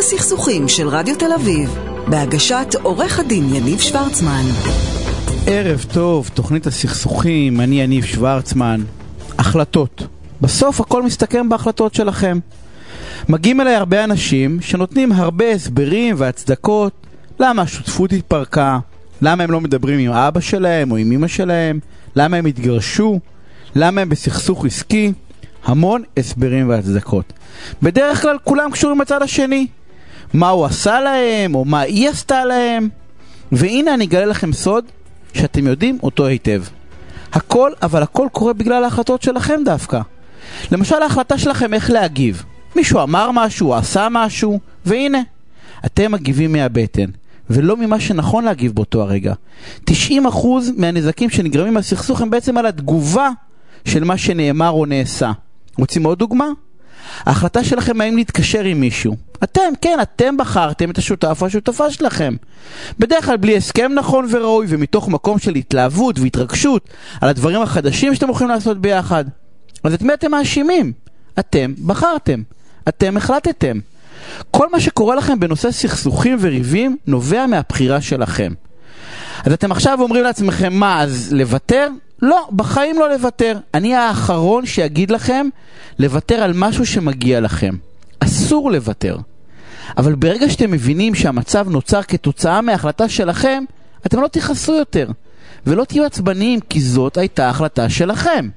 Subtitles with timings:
[0.00, 1.78] הסכסוכים של רדיו תל אביב,
[2.08, 4.42] בהגשת עורך הדין יניב שוורצמן.
[5.46, 8.80] ערב טוב, תוכנית הסכסוכים, אני יניב שוורצמן.
[9.38, 10.02] החלטות.
[10.40, 12.38] בסוף הכל מסתכם בהחלטות שלכם.
[13.28, 16.92] מגיעים אליי הרבה אנשים שנותנים הרבה הסברים והצדקות
[17.40, 18.78] למה השותפות התפרקה,
[19.22, 21.78] למה הם לא מדברים עם אבא שלהם או עם אמא שלהם,
[22.16, 23.20] למה הם התגרשו,
[23.74, 25.12] למה הם בסכסוך עסקי.
[25.64, 27.32] המון הסברים והצדקות.
[27.82, 29.66] בדרך כלל כולם קשורים לצד השני.
[30.32, 32.88] מה הוא עשה להם, או מה היא עשתה להם.
[33.52, 34.84] והנה אני אגלה לכם סוד
[35.34, 36.62] שאתם יודעים אותו היטב.
[37.32, 40.00] הכל, אבל הכל קורה בגלל ההחלטות שלכם דווקא.
[40.72, 42.44] למשל ההחלטה שלכם איך להגיב.
[42.76, 45.22] מישהו אמר משהו, עשה משהו, והנה,
[45.86, 47.10] אתם מגיבים מהבטן,
[47.50, 49.34] ולא ממה שנכון להגיב באותו הרגע.
[49.90, 49.92] 90%
[50.76, 53.30] מהנזקים שנגרמים מהסכסוך הם בעצם על התגובה
[53.84, 55.32] של מה שנאמר או נעשה.
[55.78, 56.46] רוצים עוד דוגמה?
[57.26, 59.16] ההחלטה שלכם האם להתקשר עם מישהו.
[59.42, 62.36] אתם, כן, אתם בחרתם את השותף או השותפה שלכם.
[62.98, 66.88] בדרך כלל בלי הסכם נכון וראוי ומתוך מקום של התלהבות והתרגשות
[67.20, 69.24] על הדברים החדשים שאתם הולכים לעשות ביחד.
[69.84, 70.92] אז את מי אתם מאשימים?
[71.38, 72.42] אתם בחרתם.
[72.88, 73.78] אתם החלטתם.
[74.50, 78.52] כל מה שקורה לכם בנושא סכסוכים וריבים נובע מהבחירה שלכם.
[79.44, 81.88] אז אתם עכשיו אומרים לעצמכם, מה, אז לוותר?
[82.22, 83.58] לא, בחיים לא לוותר.
[83.74, 85.46] אני האחרון שיגיד לכם
[85.98, 87.74] לוותר על משהו שמגיע לכם.
[88.20, 89.16] אסור לוותר.
[89.98, 93.64] אבל ברגע שאתם מבינים שהמצב נוצר כתוצאה מההחלטה שלכם,
[94.06, 95.08] אתם לא תכעסו יותר.
[95.66, 98.48] ולא תהיו עצבניים, כי זאת הייתה החלטה שלכם.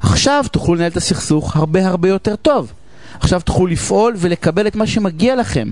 [0.00, 2.72] עכשיו תוכלו לנהל את הסכסוך הרבה הרבה יותר טוב.
[3.20, 5.70] עכשיו תוכלו לפעול ולקבל את מה שמגיע לכם.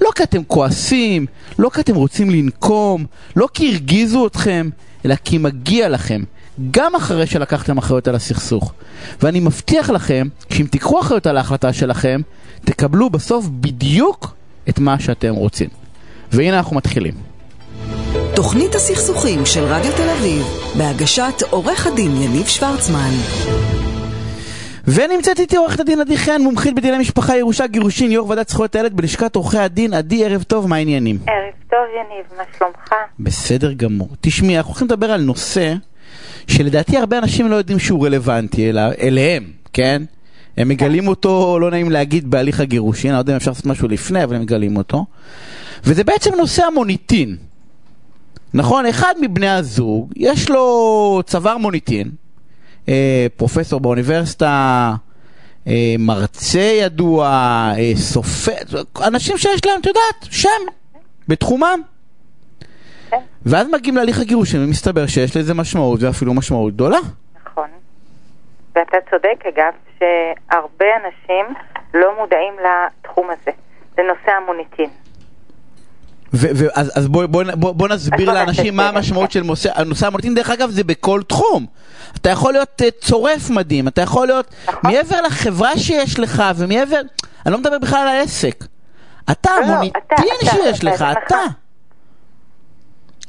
[0.00, 1.26] לא כי אתם כועסים,
[1.58, 3.04] לא כי אתם רוצים לנקום,
[3.36, 4.70] לא כי הרגיזו אתכם,
[5.04, 6.22] אלא כי מגיע לכם.
[6.70, 8.72] גם אחרי שלקחתם אחריות על הסכסוך.
[9.22, 12.20] ואני מבטיח לכם, שאם תיקחו אחריות על ההחלטה שלכם,
[12.64, 14.34] תקבלו בסוף בדיוק
[14.68, 15.68] את מה שאתם רוצים.
[16.32, 17.14] והנה אנחנו מתחילים.
[18.36, 20.46] תוכנית הסכסוכים של רדיו תל אביב,
[20.78, 23.10] בהגשת עורך הדין יניב שוורצמן.
[24.88, 28.94] ונמצאת איתי עורכת הדין עדי חן, מומחית בדיני משפחה, ירושה, גירושין, יו"ר ועדת זכויות הילד
[28.96, 29.94] בלשכת עורכי הדין.
[29.94, 31.18] עדי, ערב טוב, מה העניינים?
[31.26, 32.94] ערב טוב יניב, מה שלומך?
[33.20, 34.08] בסדר גמור.
[34.20, 35.74] תשמעי, אנחנו הולכים לדבר על נושא
[36.46, 40.02] שלדעתי הרבה אנשים לא יודעים שהוא רלוונטי אלא, אליהם, כן?
[40.56, 43.88] הם מגלים אותו, לא נעים להגיד, בהליך הגירושין, אני לא יודע אם אפשר לעשות משהו
[43.88, 45.04] לפני, אבל הם מגלים אותו.
[45.84, 47.36] וזה בעצם נושא המוניטין.
[48.54, 52.10] נכון, אחד מבני הזוג, יש לו צוואר מוניטין,
[52.88, 54.94] אה, פרופסור באוניברסיטה,
[55.66, 57.26] אה, מרצה ידוע,
[57.78, 58.52] אה, סופר,
[59.02, 60.48] אנשים שיש להם, את יודעת, שם,
[61.28, 61.80] בתחומם.
[63.14, 63.24] כן.
[63.46, 66.98] ואז מגיעים להליך הגירושים ומסתבר שיש לזה משמעות ואפילו משמעות גדולה.
[67.46, 67.68] נכון.
[68.74, 71.54] ואתה צודק אגב, שהרבה אנשים
[71.94, 73.50] לא מודעים לתחום הזה,
[73.98, 74.90] לנושא המוניטין.
[76.74, 79.30] אז, בוא, בוא, בוא, בוא נסביר לאנשים מה המשמעות.
[79.30, 81.66] של נושא, המוניטין, דרך אגב זה בכל תחום.
[82.16, 84.90] אתה יכול להיות uh, צורף מדהים, אתה יכול להיות, נכון.
[84.92, 87.00] מעבר לחברה שיש לך ומעבר,
[87.46, 88.64] אני לא מדבר בכלל על העסק.
[89.30, 91.63] אתה, לא, לא, המוניטין שיש לך, אתה.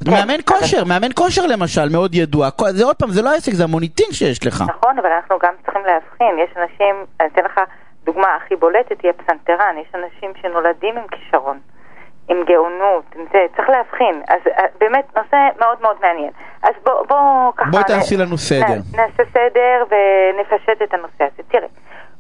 [0.02, 0.20] נכון.
[0.20, 2.50] מאמן כושר, מאמן כושר למשל, מאוד ידוע.
[2.70, 4.64] זה עוד פעם, זה לא העסק, זה המוניטין שיש לך.
[4.68, 7.60] נכון, אבל אנחנו גם צריכים להבחין, יש אנשים, אני אתן לך
[8.04, 11.60] דוגמה הכי בולטת, היא הפסנתרן, יש אנשים שנולדים עם כישרון,
[12.28, 16.32] עם גאונות, עם זה, צריך להבחין, אז אה, באמת נושא מאוד מאוד מעניין.
[16.64, 17.70] אז בוא, בוא ככה...
[17.72, 18.80] בואי תעשי לנו סדר.
[18.96, 21.44] נעשה סדר ונפשט את הנושא הזה.
[21.48, 21.68] תראה,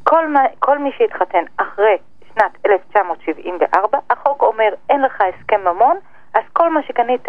[0.03, 1.97] כל, מה, כל מי שהתחתן אחרי
[2.34, 5.97] שנת 1974, החוק אומר, אין לך הסכם ממון,
[6.34, 7.28] אז כל מה שקנית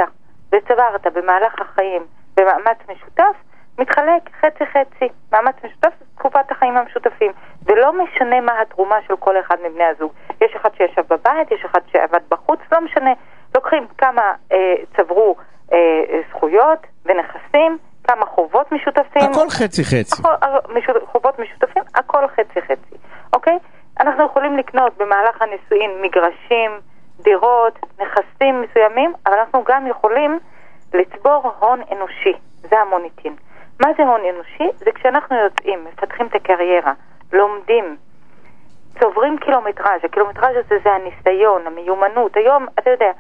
[0.57, 2.03] וצברת במהלך החיים
[2.37, 3.37] במאמץ משותף,
[3.79, 5.09] מתחלק חצי-חצי.
[5.33, 7.33] מאמץ משותף זה תקופת החיים המשותפים.
[7.67, 10.13] ולא משנה מה התרומה של כל אחד מבני הזוג.
[10.41, 13.13] יש אחד שישב בבית, יש אחד שעבד בחוץ, לא משנה.
[13.55, 15.37] לוקחים כמה אה, צברו
[15.73, 15.79] אה,
[16.31, 17.79] זכויות ונכסים,
[18.09, 19.23] כמה חובות משותפים.
[19.31, 20.23] הכל חצי חצי.
[20.23, 22.97] הכל, אה, משותף, חובות משותפים, הכל חצי-חצי,
[23.33, 23.59] אוקיי?
[24.01, 26.71] אנחנו יכולים לקנות במהלך הנישואין מגרשים,
[27.23, 30.39] דירות, נכסים מסוימים, אבל אנחנו גם יכולים
[30.95, 32.33] לצבור הון אנושי,
[32.63, 33.37] זה המוניטין.
[33.81, 34.69] מה זה הון אנושי?
[34.77, 36.93] זה כשאנחנו יוצאים, מפתחים את הקריירה,
[37.33, 37.97] לומדים,
[39.01, 42.37] צוברים קילומטראז', הקילומטראז' הזה זה הניסיון, המיומנות.
[42.37, 43.11] היום, אתה יודע,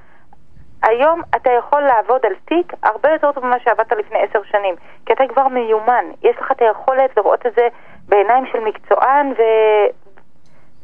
[0.82, 4.74] היום אתה יכול לעבוד על תיק הרבה יותר טוב ממה שעבדת לפני עשר שנים,
[5.06, 7.68] כי אתה כבר מיומן, יש לך את היכולת לראות את זה
[8.08, 9.42] בעיניים של מקצוען ו...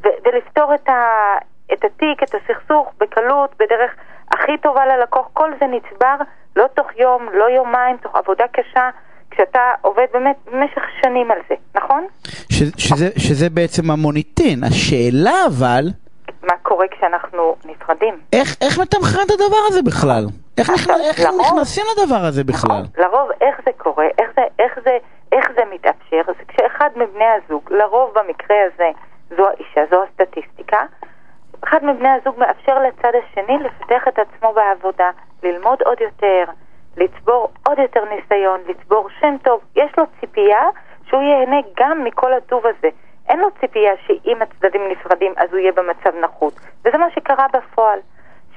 [0.03, 0.07] ו...
[0.25, 0.93] ולפתור את, ה...
[1.73, 3.91] את התיק, את הסכסוך, בקלות, בדרך
[4.31, 5.27] הכי טובה ללקוח.
[5.33, 6.15] כל זה נצבר
[6.55, 8.89] לא תוך יום, לא יומיים, תוך עבודה קשה,
[9.31, 12.05] כשאתה עובד באמת במשך שנים על זה, נכון?
[12.51, 14.63] ש- שזה, שזה בעצם המוניטין.
[14.63, 15.83] השאלה אבל,
[16.43, 18.17] מה קורה כשאנחנו נפרדים.
[18.33, 20.25] איך, איך מתמחרים את הדבר הזה בכלל?
[20.57, 22.71] איך, נכנס, איך לרוב- נכנסים לדבר הזה בכלל?
[22.71, 23.03] נכון.
[23.03, 24.97] לרוב איך זה קורה, איך זה, איך זה,
[25.31, 28.89] איך זה מתאפשר, זה כשאחד מבני הזוג, לרוב במקרה הזה
[29.37, 30.77] זו האישה, זו הסטטיסטיקה,
[31.63, 35.09] אחד מבני הזוג מאפשר לצד השני לפתח את עצמו בעבודה,
[35.43, 36.43] ללמוד עוד יותר,
[36.97, 39.61] לצבור עוד יותר ניסיון, לצבור שם טוב.
[39.75, 40.63] יש לו ציפייה
[41.05, 42.89] שהוא ייהנה גם מכל הטוב הזה.
[43.29, 46.53] אין לו ציפייה שאם הצדדים נפרדים אז הוא יהיה במצב נחות.
[46.85, 47.99] וזה מה שקרה בפועל.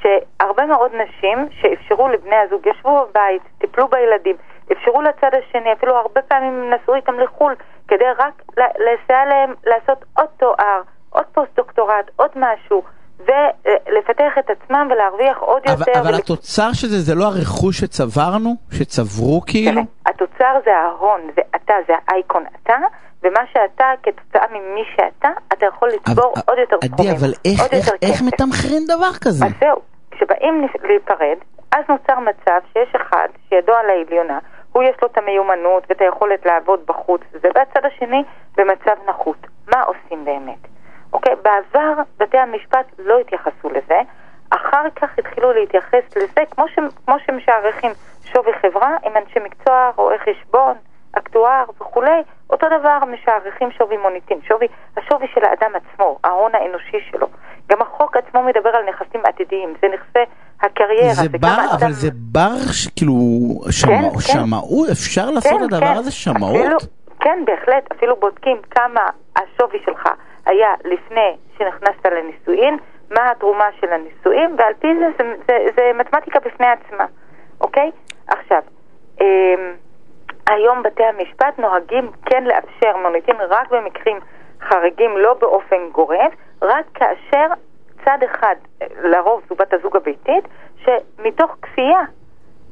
[0.02, 4.37] שהרבה מאוד נשים שאפשרו לבני הזוג, ישבו בבית, טיפלו בילדים,
[4.73, 7.55] אפשרו לצד השני, אפילו הרבה פעמים נסעו איתם לחו"ל,
[7.88, 10.82] כדי רק לסייע להם לעשות עוד תואר,
[11.16, 12.82] עוד פוסט-דוקטורט, עוד משהו,
[13.18, 16.00] ולפתח את עצמם ולהרוויח עוד אבל, יותר.
[16.00, 18.50] אבל ול- התוצר של זה, זה לא הרכוש שצברנו?
[18.72, 19.80] שצברו כאילו?
[20.06, 22.74] התוצר זה ההון, זה אתה, זה האייקון אתה,
[23.22, 27.60] ומה שאתה, כתוצאה ממי שאתה, אתה יכול לצבור אבל- עוד יותר עדי, סכומים, אבל איך,
[27.72, 28.22] איך, איך.
[28.26, 29.44] מתמחרים דבר כזה?
[29.46, 29.80] אז זהו,
[30.10, 31.38] כשבאים להיפרד,
[31.72, 34.38] אז נוצר מצב שיש אחד שידו על העליונה,
[34.72, 38.22] הוא יש לו את המיומנות ואת היכולת לעבוד בחוץ, ובצד השני
[38.56, 39.36] במצב נחות.
[39.74, 40.58] מה עושים באמת?
[41.16, 44.00] אוקיי, בעבר בתי המשפט לא התייחסו לזה,
[44.50, 46.74] אחר כך התחילו להתייחס לזה כמו, ש...
[47.06, 47.90] כמו שמשערכים
[48.24, 50.74] שווי חברה עם אנשי מקצוע, רואי חשבון,
[51.12, 52.20] אקטואר וכולי,
[52.50, 54.66] אותו דבר משערכים שווי מוניטין, שווי,
[54.96, 57.26] השווי של האדם עצמו, ההון האנושי שלו.
[57.68, 60.30] גם החוק עצמו מדבר על נכסים עתידיים, זה נכסי
[60.62, 62.54] הקריירה, זה זה בר, כמה אבל אדם- זה בר,
[62.96, 63.14] כאילו,
[63.70, 64.20] שמע, כן.
[64.20, 64.88] שמאות?
[64.90, 66.56] אפשר לעשות את הדבר הזה שמאות?
[66.56, 66.76] אפילו,
[67.26, 67.93] כן, בהחלט.
[67.93, 69.06] אפילו בודקים כמה
[69.37, 70.08] השווי שלך
[70.46, 72.76] היה לפני שנכנסת לנישואין,
[73.11, 77.05] מה התרומה של הנישואין, ועל פי זה זה, זה, זה מתמטיקה בפני עצמה,
[77.61, 77.90] אוקיי?
[78.28, 78.62] עכשיו,
[79.20, 79.75] אמ,
[80.50, 84.19] היום בתי המשפט נוהגים כן לאפשר מוניטין רק במקרים
[84.61, 86.32] חריגים, לא באופן גורף,
[86.62, 87.46] רק כאשר
[88.05, 88.56] צד אחד,
[89.02, 90.44] לרוב זו בת הזוג הביתית,
[90.84, 92.00] שמתוך כפייה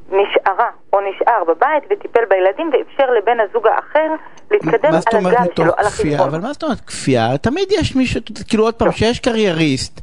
[0.09, 4.15] נשארה או נשאר בבית וטיפל בילדים ואפשר לבן הזוג האחר
[4.55, 5.87] להתקדם על הגב שלו, על?
[5.87, 6.29] החשבון.
[6.29, 7.39] אבל מה זאת אומרת כפייה?
[7.39, 10.01] תמיד יש מישהו, כאילו עוד פעם, שיש קרייריסט,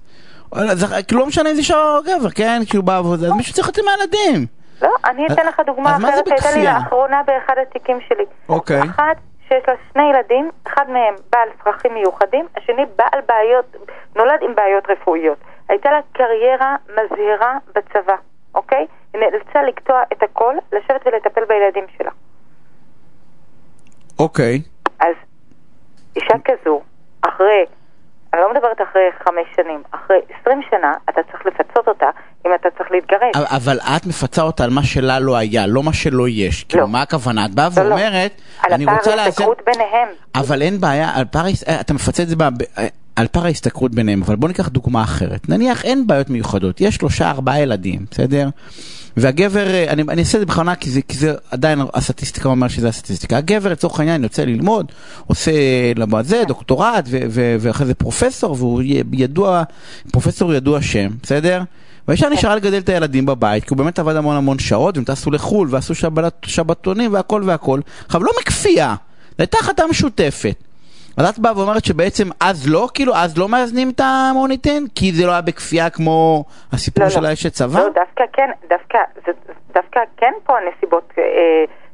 [0.74, 2.62] זה כאילו לא משנה אם זה אישה או גבר, כן?
[2.69, 4.48] כאילו בעבודה, אז מישהו צריך להיות עם הילדים.
[4.81, 6.65] לא, אני אתן לך דוגמה אז מה זה אחרת שהייתה לי?
[6.65, 8.25] לאחרונה באחד התיקים שלי.
[8.50, 8.81] אוקיי.
[8.81, 9.18] אחת
[9.48, 13.75] שיש לה שני ילדים, אחד מהם בעל צרכים מיוחדים, השני בעל בעיות,
[14.15, 15.38] נולד עם בעיות רפואיות.
[15.69, 18.15] הייתה לה קריירה מזהירה בצבא,
[18.56, 18.86] אוקיי?
[19.13, 22.12] היא נאלצה לקטוע את הכל, לשבת ולטפל בילדים שלה.
[24.21, 24.62] אוקיי.
[25.00, 25.15] אז
[26.15, 26.81] אישה כזו,
[27.21, 27.63] אחרי,
[28.33, 32.06] אני לא מדברת אחרי חמש שנים, אחרי עשרים שנה, אתה צריך לפצות אותה
[32.45, 33.31] אם אתה צריך להתגרש.
[33.35, 36.63] אבל- אבל את מפצה אותה על מה שלה לא היה, לא מה שלא יש.
[36.63, 37.45] כאילו, מה הכוונה?
[37.45, 37.89] את באה לא, לא.
[37.95, 38.31] ואומרת,
[38.63, 39.23] על אני הפער רוצה לאזן...
[39.25, 40.07] ההשתכרות ביניהם.
[40.35, 43.45] אבל אין בעיה, על פער, אה, אתה מפצה את זה ב- ב- אה, על פער
[43.45, 45.50] ההשתכרות ביניהם, אבל בוא ניקח דוגמה אחרת.
[45.50, 48.47] נניח אין בעיות מיוחדות, יש שלושה ארבעה ילדים, בסדר?
[49.18, 52.68] והגבר, אה, אני, אני אעשה את זה בכוונה כי זה, כי זה עדיין הסטטיסטיקה אומר
[52.68, 53.38] שזה הסטטיסטיקה.
[53.38, 54.92] הגבר לצורך העניין יוצא ללמוד,
[55.28, 55.52] עושה
[55.96, 58.81] למועד זה, דוקטורט, ו- ו- ואחרי זה פרופסור, והוא
[59.13, 59.63] ידוע,
[60.12, 61.63] פרופסור ידוע שם, בסדר?
[62.08, 65.31] והאישה נשארה לגדל את הילדים בבית, כי הוא באמת עבד המון המון שעות, והם טסו
[65.31, 67.80] לחו"ל, ועשו שבת, שבתונים והכל והכל.
[68.06, 68.96] עכשיו, לא מכפייה,
[69.30, 70.56] זו הייתה החלטה משותפת.
[71.18, 74.88] אז את באה ואומרת שבעצם אז לא, כאילו, אז לא מאזנים את המוניטין?
[74.96, 77.27] כי זה לא היה בכפייה כמו הסיפור לא, של לא.
[77.27, 77.80] האשת צבא?
[77.80, 79.32] לא, דווקא כן, דווקא, זה,
[79.74, 81.24] דווקא כן פה הנסיבות אה,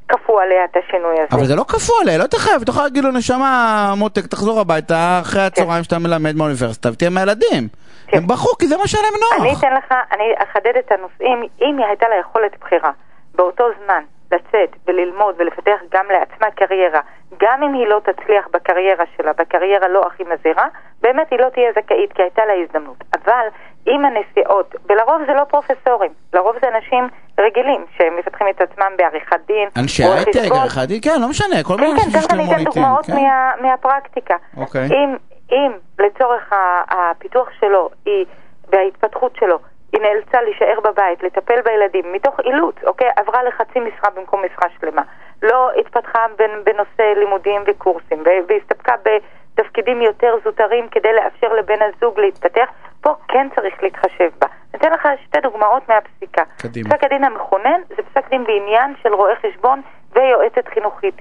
[0.08, 1.28] כפו עליה את השינוי הזה.
[1.32, 5.20] אבל זה לא כפו עליה, לא תחייב, אתה יכול להגיד לו, נשמה, מותק, תחזור הביתה
[5.22, 7.68] אחרי הצהריים שאתה מלמד באוניברסיטה ותהיה עם הילדים.
[8.08, 8.18] כן.
[8.18, 9.60] הם בחרו כי זה מה שהיה להם אני נוח.
[9.60, 12.92] אתן לך, אני אחדד את הנושאים, אם היא הייתה לה יכולת בחירה
[13.36, 17.02] באותו זמן לצאת וללמוד ולפתח גם לעצמה קריירה,
[17.40, 20.68] גם אם היא לא תצליח בקריירה שלה, בקריירה לא הכי מזהירה,
[21.02, 22.98] באמת היא לא תהיה זכאית כי הייתה לה הזדמנות.
[23.14, 23.48] אבל
[23.86, 27.08] עם הנסיעות, ולרוב זה לא פרופסורים, לרוב זה אנשים
[27.40, 30.52] רגילים שמפתחים את עצמם בעריכת דין, אנשי הייטק.
[30.52, 32.64] עריכת דין, כן, לא משנה, כל מיני כן, כן, אנשים תכף אני שיש להם אתן
[32.64, 32.82] מוניטין.
[32.82, 33.14] דוגמאות כן.
[33.14, 34.36] מה, מהפרקטיקה.
[34.58, 34.88] אוקיי.
[34.88, 35.16] אם,
[35.52, 36.54] אם לצורך
[36.90, 38.26] הפיתוח שלו היא,
[38.72, 39.60] וההתפתחות שלו,
[39.98, 43.10] היא נאלצה להישאר בבית, לטפל בילדים, מתוך אילוץ, אוקיי?
[43.16, 45.01] עברה לחצי משרה במקום משרה שלמה.
[45.44, 46.25] לא התפתחה
[46.63, 52.70] בנושא לימודים וקורסים, והסתפקה בתפקידים יותר זוטרים כדי לאפשר לבן הזוג להתפתח,
[53.01, 54.48] פה כן צריך להתחשב בה.
[54.74, 56.44] אני אתן לך שתי דוגמאות מהפסיקה.
[56.58, 56.89] קדימה.
[56.89, 59.82] פסק הדין המכונן זה פסק דין בעניין של רואה חשבון
[60.13, 61.16] ויועצת חינוכית.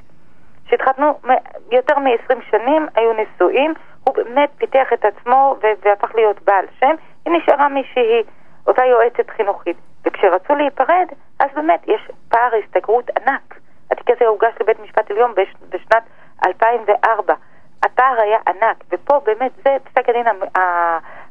[0.68, 1.18] שהתחתנו
[1.72, 7.34] יותר מ-20 שנים, היו נשואים, הוא באמת פיתח את עצמו והפך להיות בעל שם, היא
[7.34, 8.24] נשארה מי שהיא,
[8.66, 9.76] אותה יועצת חינוכית.
[10.06, 11.06] וכשרצו להיפרד,
[11.40, 13.54] אז באמת יש פער הסתגרות ענק.
[13.90, 16.02] התיק הזה הוגש לבית משפט עליון בש- בשנת
[16.46, 17.34] 2004.
[17.82, 20.26] הפער היה ענק, ופה באמת זה פסק הדין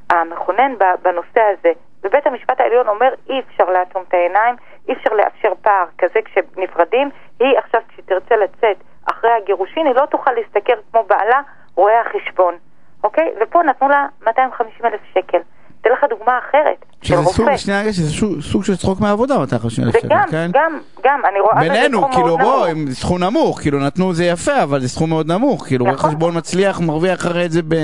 [0.09, 1.71] המכונן בנושא הזה.
[2.03, 4.55] ובית המשפט העליון אומר אי אפשר לעצום את העיניים,
[4.87, 7.09] אי אפשר לאפשר פער כזה כשנפרדים.
[7.39, 8.77] היא עכשיו כשתרצה לצאת
[9.11, 11.41] אחרי הגירושין, היא לא תוכל להשתכר כמו בעלה
[11.75, 12.55] רואה החשבון,
[13.03, 13.33] אוקיי?
[13.41, 15.39] ופה נתנו לה 250 אלף שקל.
[15.85, 17.55] אתן לך דוגמה אחרת, של שזה סוג.
[17.55, 18.11] שנייה רגע, שזה
[18.41, 20.51] סוג, של צחוק מהעבודה, 250 אלף זה שקל, גם, כן?
[20.53, 22.67] גם, גם, אני רואה בינינו, כאילו בוא.
[22.67, 26.09] הם סכום נמוך, כאילו נתנו זה יפה, אבל זה סכום מאוד נמוך, כאילו רואה נכון.
[26.09, 27.75] חשבון מצליח מרוויח אחרי את זה ב...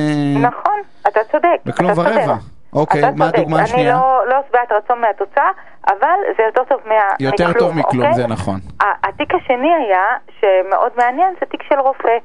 [0.42, 1.58] נכון, אתה צודק.
[1.66, 1.92] בכלום.
[1.92, 2.36] ורבע.
[2.74, 3.28] אוקיי, מה.
[3.28, 3.94] הדוגמה השנייה?
[3.94, 5.50] אני לא, לא שבעת רצון מהתוצאה,
[5.88, 8.14] אבל זה יותר טוב מה, יותר מכלום, טוב מכלום, אוקיי?
[8.14, 8.60] זה נכון.
[9.04, 10.04] התיק השני היה,
[10.40, 12.18] שמאוד מעניין, זה תיק של רופא.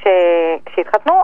[0.00, 1.22] שכשהתחתנו,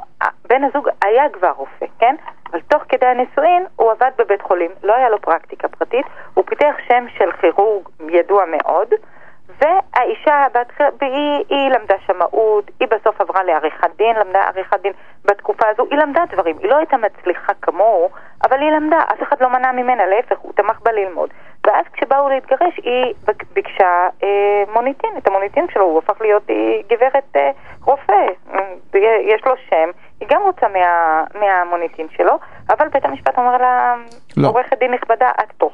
[0.48, 2.14] בן הזוג היה כבר רופא, כן?
[2.50, 6.74] אבל תוך כדי הנישואין הוא עבד בבית חולים, לא היה לו פרקטיקה פרטית, הוא פיתח
[6.88, 8.88] שם של כירורג ידוע מאוד,
[9.60, 10.74] והאישה, בהתח...
[11.00, 14.92] היא, היא למדה שמאות, היא בסוף עברה לעריכת דין, למדה עריכת דין
[15.24, 18.10] בתקופה הזו, היא למדה דברים, היא לא הייתה מצליחה כמוהו,
[18.44, 21.30] אבל היא למדה, אף אחד לא מנע ממנה, להפך, הוא תמך בה ללמוד.
[21.66, 23.14] ואז כשבאו להתגרש, היא
[23.52, 26.56] ביקשה אה, מוניטין, את המוניטין שלו, הוא הפך להיות אה,
[26.90, 27.50] גברת אה,
[27.84, 28.60] רופא, אה,
[29.20, 29.90] יש לו שם,
[30.20, 32.38] היא גם רוצה מה, מהמוניטין שלו,
[32.70, 33.94] אבל בית המשפט אומר לה,
[34.36, 34.48] לא.
[34.48, 35.70] עורכת דין נכבדה, את פה.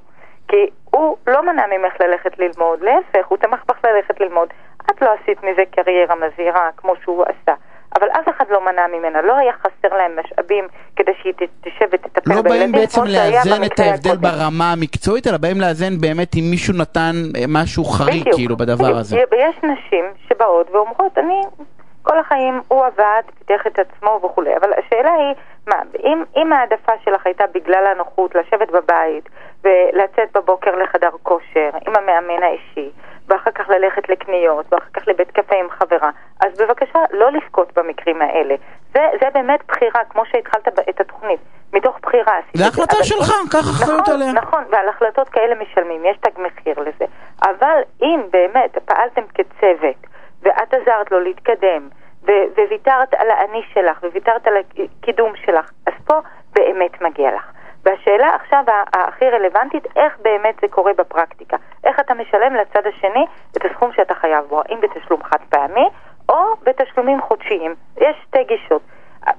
[0.48, 4.48] כי הוא לא מנע ממך ללכת ללמוד, להפך, הוא תמך בך ללכת ללמוד.
[4.90, 7.54] את לא עשית מזה קריירה מזהירה כמו שהוא עשה.
[8.00, 10.64] אבל אף אחד לא מנע ממנה, לא היה חסר להם משאבים
[10.96, 14.22] כדי שהיא תשב ותטפל לא בילדים באים בעצם לאזן את ההבדל הקודם.
[14.22, 18.36] ברמה המקצועית, אלא באים לאזן באמת אם מישהו נתן אה, משהו חריג בדיוק.
[18.36, 18.98] כאילו בדבר בדיוק.
[18.98, 19.16] הזה.
[19.32, 21.40] ויש נשים שבאות ואומרות, אני,
[22.02, 25.34] כל החיים הוא עבד, פיתח את עצמו וכולי, אבל השאלה היא,
[25.68, 29.28] מה, אם, אם העדפה שלך הייתה בגלל הנוחות לשבת בבית
[29.64, 32.90] ולצאת בבוקר לחדר כושר עם המאמן האישי,
[33.28, 36.10] ואחר כך ללכת לקניות, ואחר כך לבית קפה עם חברה,
[36.40, 38.54] אז בבקשה לא לבכות במקרים האלה.
[38.94, 41.40] זה, זה באמת בחירה, כמו שהתחלת את התוכנית,
[41.72, 44.32] מתוך בחירה זה החלטה אבל שלך, קח אחריות נכון, עליה.
[44.32, 47.04] נכון, ועל החלטות כאלה משלמים, יש תג מחיר לזה.
[47.42, 50.06] אבל אם באמת פעלתם כצוות,
[50.42, 51.88] ואת עזרת לו להתקדם,
[52.26, 56.14] ו- וויתרת על האני שלך, וויתרת על הקידום שלך, אז פה
[56.52, 57.52] באמת מגיע לך.
[57.84, 61.56] והשאלה עכשיו הכי רלוונטית, איך באמת זה קורה בפרקטיקה?
[61.84, 65.88] איך אתה משלם לצד השני את הסכום שאתה חייב בו, האם בתשלום חד פעמי
[66.28, 67.74] או בתשלומים חודשיים?
[68.00, 68.82] יש שתי גישות.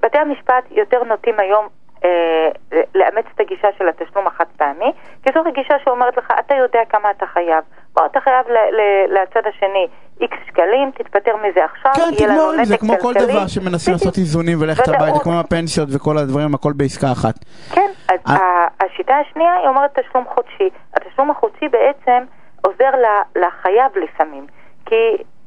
[0.01, 1.67] בתי המשפט יותר נוטים היום
[2.05, 2.49] אה,
[2.95, 4.91] לאמץ את הגישה של התשלום החד פעמי,
[5.23, 7.63] כי זו גישה שאומרת לך, אתה יודע כמה אתה חייב.
[7.93, 9.87] בוא, אתה חייב ל- ל- לצד השני
[10.21, 13.33] איקס שקלים, תתפטר מזה עכשיו, כן, יהיה לנו תגמור עם זה, נתק כמו כל כלכלי.
[13.33, 13.93] דבר שמנסים.
[13.93, 14.87] לעשות איזונים וללכת.
[14.87, 17.35] הביתה, כמו הפנסיות וכל הדברים, הכל בעסקה אחת.
[17.73, 18.35] כן, אז אה.
[18.35, 20.69] ה- השיטה השנייה היא אומרת תשלום חודשי.
[20.93, 22.23] התשלום החודשי בעצם
[22.61, 24.47] עוזר ל- לחייב לפעמים.
[24.85, 24.95] כי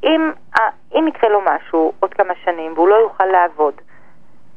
[0.04, 0.32] אם,
[0.94, 3.74] אם יקרה לו משהו עוד כמה שנים והוא לא יוכל לעבוד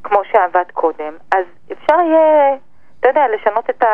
[0.06, 2.56] כמו שעבד קודם, אז אפשר יהיה,
[3.00, 3.88] אתה יודע, לשנות את ה...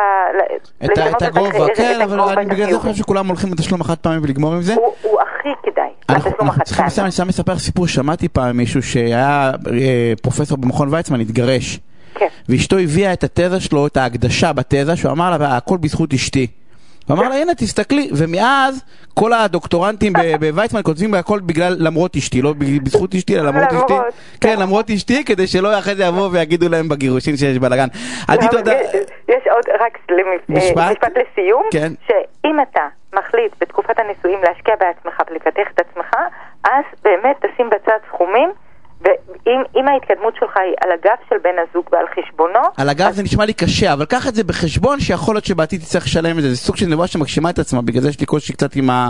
[0.84, 2.78] את את הגובה, כן, אבל אני בגלל זה.
[2.78, 4.74] חושב שכולם הולכים לתשלום החד פעמי ולגמור עם זה.
[4.74, 8.82] הוא, הוא הכי כדאי, התשלום החד צריכים לסיים, אני סתם מספר סיפור, שמעתי פעם מישהו
[8.82, 11.78] שהיה אה, פרופסור במכון ויצמן, התגרש.
[12.14, 12.28] כן.
[12.48, 16.46] ואשתו הביאה את התזה שלו, את ההקדשה בתזה, שהוא אמר לה, הכל בזכות אשתי.
[17.08, 22.54] הוא אמר לה, הנה, תסתכלי, ומאז כל הדוקטורנטים בוויצמן כותבים הכל בגלל למרות אשתי, לא
[22.84, 23.94] בזכות אשתי, אלא למרות אשתי.
[24.40, 27.88] כן, למרות אשתי, כדי שלא אחרי זה יבואו ויגידו להם בגירושין שיש בלאגן.
[28.28, 28.72] עדי, תודה.
[29.28, 30.16] יש, עוד, רק אה,
[30.48, 30.90] משפט?
[30.90, 31.92] משפט לסיום, כן.
[32.06, 36.10] שאם אתה מחליט בתקופת הנישואים להשקיע בעצמך ולפתח את עצמך,
[36.64, 38.52] אז באמת תשים בצד סכומים,
[39.04, 43.22] ואם אם ההתקדמות שלך היא על הגב של בן הזוג ועל חשבונו, על הגב זה
[43.22, 46.50] נשמע לי קשה, אבל קח את זה בחשבון שיכול להיות שבעתיד תצטרך לשלם את זה.
[46.50, 49.08] זה סוג של נבואה שמגשימה את עצמה, בגלל זה יש לי קושי קצת עם, ה...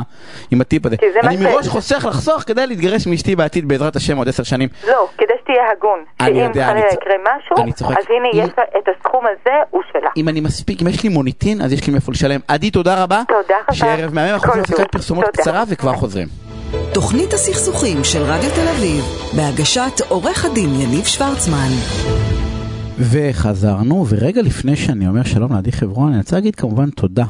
[0.50, 0.96] עם הטיפ הזה.
[1.22, 4.68] אני מראש חוסך לחסוך כדי להתגרש מאשתי בעתיד בעזרת השם עוד עשר שנים.
[4.88, 6.04] לא, כדי שתהיה הגון.
[6.20, 7.98] אני יודע, אני חלילה צ- יקרה משהו, צוחק.
[7.98, 10.10] אז הנה אם- יש לה את הסכום הזה, הוא שלה.
[10.16, 12.40] אם אני מספיק, אם יש לי מוניטין, אז יש לי מאיפה לשלם.
[12.48, 13.22] עדי, תודה רבה.
[13.28, 13.72] תודה רבה.
[13.74, 14.92] שיהיה ערב מהמם, אנחנו עושים הפסקת.
[14.92, 15.24] פרסומות.
[15.24, 16.28] קצרה וכבר חוזרים.
[16.94, 19.04] תוכנית הסכסוכים של רדיו תל אביב,
[19.36, 21.68] בהגשת עורך הדין יניב שוורצמן.
[22.98, 27.24] וחזרנו, ורגע לפני שאני אומר שלום לעדי חברון, אני רוצה להגיד כמובן תודה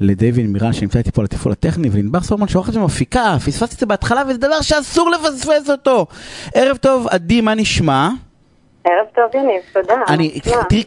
[0.00, 3.86] לדיוויד מירן שנמצא איתי פה על התפעול הטכני, ולענבר סולומון שעורכת ומפיקה, פספסתי את זה
[3.86, 6.06] בהתחלה וזה דבר שאסור לפספס אותו.
[6.54, 8.08] ערב טוב, עדי, מה נשמע?
[8.84, 9.94] ערב טוב, יניב, תודה.
[10.08, 10.84] אני, תראי,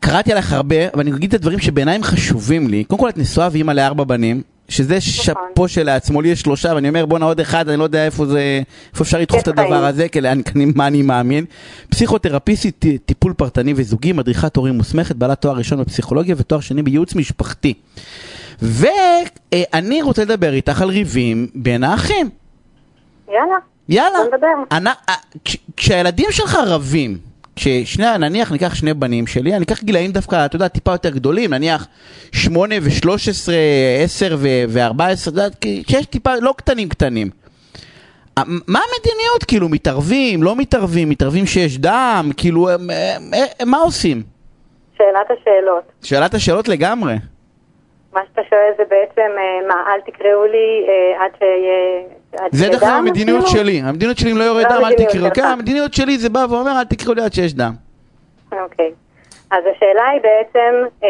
[0.00, 2.84] קראתי עליך הרבה, אבל אני אגיד את הדברים שבעיניי הם חשובים לי.
[2.84, 7.06] קודם כל את נשואה ואימא לארבע בנים, שזה שאפו שלעצמו, לי יש שלושה, ואני אומר
[7.06, 8.60] בואנה עוד אחד, אני לא יודע איפה זה,
[8.92, 9.48] איפה אפשר לדחוף את.
[9.48, 10.18] הדבר הזה, כי
[10.74, 11.44] מה אני מאמין.
[11.90, 17.74] פסיכותרפיסטית, טיפול פרטני וזוגי, מדריכת הורים מוסמכת, בעלת תואר ראשון בפסיכולוגיה ותואר שני בייעוץ משפחתי.
[18.62, 22.30] ואני רוצה לדבר איתך על ריבים בין האחים.
[23.28, 23.56] יאללה.
[23.88, 24.18] יאללה.
[24.18, 24.76] בוא נדבר.
[25.08, 27.18] אה, כש- כשהילדים שלך רבים,
[27.58, 31.54] ששני, נניח ניקח שני בנים שלי, אני אקח גילאים דווקא, אתה יודע, טיפה יותר גדולים,
[31.54, 31.86] נניח
[32.32, 33.52] 8 ו-13,
[34.04, 35.46] 10 ו-14, אתה יודע,
[35.88, 37.30] שיש טיפה, לא קטנים קטנים.
[38.38, 42.68] אה, מה המדיניות, כאילו, מתערבים, לא מתערבים, מתערבים שיש דם, כאילו,
[43.66, 44.22] מה עושים?
[44.98, 45.92] שאלת השאלות.
[46.02, 47.14] שאלת השאלות לגמרי.
[48.16, 52.48] מה שאתה שואל זה בעצם, אה, מה, אל תקראו לי אה, עד שיהיה...
[52.52, 53.60] זה דרך אגב המדיניות אפילו?
[53.60, 55.30] שלי, המדיניות שלי אם לא יורד לא דם אל תקראו.
[55.34, 57.72] כן, המדיניות שלי זה בא ואומר אל תקראו לי עד שיש דם.
[58.52, 58.92] אוקיי.
[59.50, 61.08] אז השאלה היא בעצם, אה,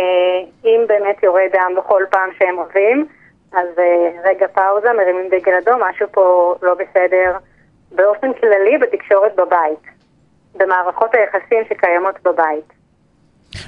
[0.65, 3.07] אם באמת יורד דם בכל פעם שהם רבים,
[3.53, 3.69] אז
[4.25, 7.37] רגע פאוזה, מרימים דגל אדום, משהו פה לא בסדר
[7.93, 9.85] באופן כללי בתקשורת בבית,
[10.55, 12.73] במערכות היחסים שקיימות בבית.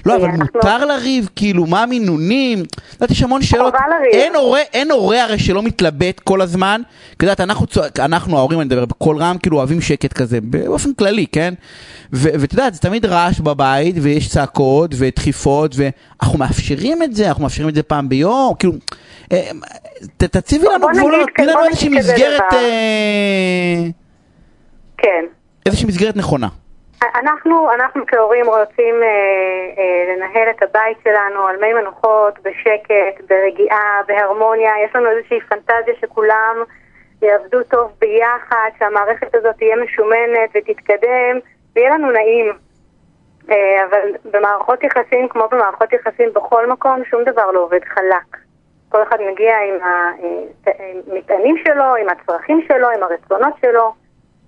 [0.06, 2.62] לא, אבל מותר לריב, כאילו, מה המינונים?
[2.62, 3.74] את יודעת, יש המון שאלות.
[3.74, 4.32] חובה לריב.
[4.72, 6.80] אין הורה, הרי שלא מתלבט כל הזמן.
[7.16, 7.40] את יודעת,
[7.98, 11.54] אנחנו, ההורים, אני מדבר בקול רם, כאילו אוהבים שקט כזה, באופן כללי, כן?
[12.12, 17.68] ואת יודעת, זה תמיד רעש בבית, ויש צעקות, ודחיפות, ואנחנו מאפשרים את זה, אנחנו מאפשרים
[17.68, 18.72] את זה פעם ביום, כאילו...
[19.32, 19.50] אה,
[20.16, 22.40] תציבי לנו גבולות, תני לנו איזושהי מסגרת.
[22.52, 23.84] אה,
[24.98, 25.24] כן.
[25.66, 26.48] איזושהי מסגרת נכונה.
[27.02, 29.08] אנחנו, אנחנו כהורים רוצים אה,
[29.78, 34.72] אה, לנהל את הבית שלנו על מי מנוחות, בשקט, ברגיעה, בהרמוניה.
[34.84, 36.56] יש לנו איזושהי פנטזיה שכולם
[37.22, 41.38] יעבדו טוב ביחד, שהמערכת הזאת תהיה משומנת ותתקדם,
[41.76, 42.52] ויהיה לנו נעים.
[43.50, 48.36] אה, אבל במערכות יחסים, כמו במערכות יחסים בכל מקום, שום דבר לא עובד חלק.
[48.88, 49.78] כל אחד מגיע עם
[50.66, 53.92] המטענים שלו, עם הצרכים שלו, עם הרצונות שלו.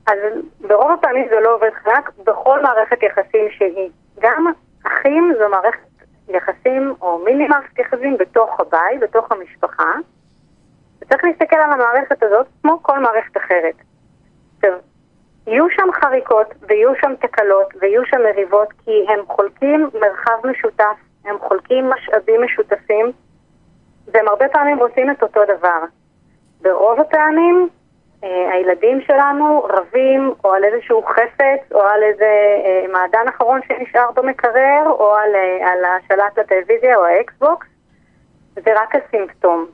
[0.06, 0.18] אז
[0.60, 3.90] ברוב הפעמים זה לא עובד חלק בכל מערכת יחסים שהיא.
[4.20, 4.46] גם
[4.86, 5.80] אחים זו מערכת
[6.28, 9.92] יחסים או מיני מערכת יחסים בתוך הבית, בתוך המשפחה.
[11.00, 13.74] וצריך להסתכל על המערכת הזאת כמו כל מערכת אחרת.
[14.56, 14.78] עכשיו,
[15.46, 21.36] יהיו שם חריקות ויהיו שם תקלות ויהיו שם מריבות כי הם חולקים מרחב משותף, הם
[21.38, 23.12] חולקים משאבים משותפים
[24.06, 25.80] והם הרבה פעמים רוצים את אותו דבר.
[26.62, 27.68] ברוב הפעמים
[28.22, 34.82] הילדים שלנו רבים או על איזשהו חפץ או על איזה אה, מעדן אחרון שנשאר במקרר
[34.86, 37.66] או על, אה, על השלט לטלוויזיה או האקסבוקס
[38.54, 39.66] זה רק הסימפטום.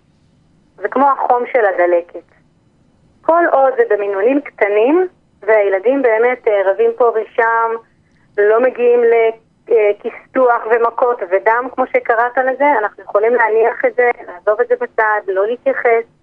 [0.77, 2.37] זה כמו החום של הדלקת.
[3.23, 5.09] כל עוד זה במינונים קטנים
[5.43, 7.71] והילדים באמת אה, רבים פה ושם,
[8.39, 9.01] לא מגיעים
[9.69, 15.21] לכיסתוח ומכות ודם כמו שקראת לזה, אנחנו יכולים להניח את זה, לעזוב את זה בצד,
[15.29, 16.16] לא להתייחס.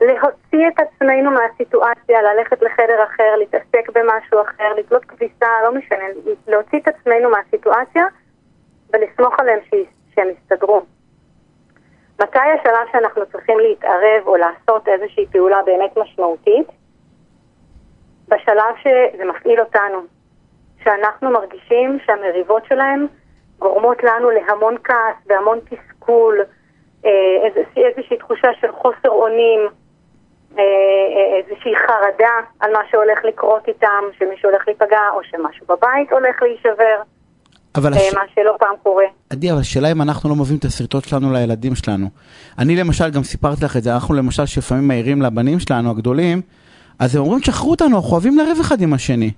[0.00, 6.04] להוציא את עצמנו מהסיטואציה, ללכת לחדר אחר, להתעסק במשהו אחר, לתלות כביסה, לא משנה,
[6.48, 8.04] להוציא את עצמנו מהסיטואציה
[8.92, 10.82] ולסמוך עליהם ש- שהם יסתדרו.
[12.22, 16.66] מתי השלב שאנחנו צריכים להתערב או לעשות איזושהי פעולה באמת משמעותית?
[18.28, 19.98] בשלב שזה מפעיל אותנו,
[20.84, 23.06] שאנחנו מרגישים שהמריבות שלהם
[23.58, 26.40] גורמות לנו להמון כעס והמון תסכול,
[27.04, 27.10] אה,
[27.76, 29.60] איזושהי, תחושה של חוסר אונים,
[30.58, 37.02] איזושהי חרדה על מה שהולך לקרות איתם, שמישהו הולך להיפגע, או שמשהו בבית הולך להישבר,
[37.74, 38.14] אבל אה, הש...
[38.14, 39.04] מה שלא פעם קורה.
[39.30, 42.06] עדי, אבל השאלה אם אנחנו לא מביאים את הסרטות שלנו לילדים שלנו.
[42.58, 46.42] אני למשל, גם סיפרתי לך את זה, אנחנו למשל שלפעמים מעירים לבנים שלנו הגדולים,
[46.98, 49.30] אז הם אומרים, תשחררו אותנו, אנחנו אוהבים לריב אחד עם השני.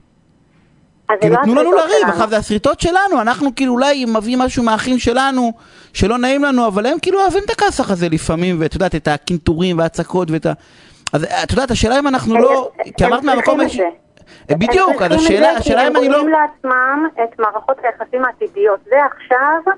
[1.21, 2.09] כאילו, לא תנו לנו השריטות לריב.
[2.09, 5.53] עכשיו זה הסריטות שלנו, אנחנו כאילו אולי מביאים משהו מהאחים שלנו,
[5.93, 9.79] שלא נעים לנו, אבל הם כאילו אוהבים את הכסח הזה לפעמים, ואת יודעת, את הקינטורים
[9.79, 10.53] וההצקות ואת ה...
[11.13, 12.71] אז את יודעת, השאלה אם אנחנו הם- לא...
[12.97, 13.69] כי הם אמרת מהמקום...
[13.69, 13.89] זה.
[14.51, 15.19] בדיוק, אז הם
[15.57, 16.19] השאלה, אם אני הם לא...
[16.19, 18.81] בונים לעצמם את מערכות היחסים העתידיות.
[18.85, 19.75] זה עכשיו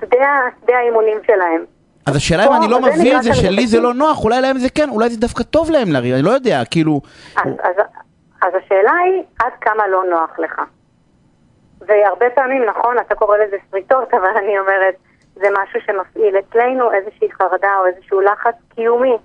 [0.00, 1.64] שדה האימונים שלהם.
[2.06, 3.80] אז השאלה אם אני לא מביא את זה שלי זה.
[3.80, 6.62] לא נוח, אולי להם זה כן, אולי זה דווקא טוב להם לריב, אני לא יודע,
[6.70, 7.00] כאילו...
[8.42, 10.60] אז השאלה היא עד כמה לא נוח לך.
[11.80, 14.94] והרבה פעמים, נכון, אתה קורא לזה שריטות, אבל אני אומרת,
[15.34, 19.16] זה משהו שמפעיל אצלנו איזושהי חרדה או איזשהו לחץ קיומי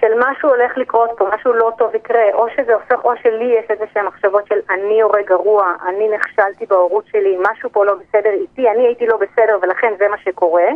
[0.00, 3.70] של משהו הולך לקרות פה, משהו לא טוב יקרה, או שזה הופך, או שלי יש
[3.70, 8.30] איזה שהן מחשבות של אני הורה גרוע, אני נכשלתי בהורות שלי, משהו פה לא בסדר
[8.30, 10.68] איתי, אני הייתי לא בסדר ולכן זה מה שקורה,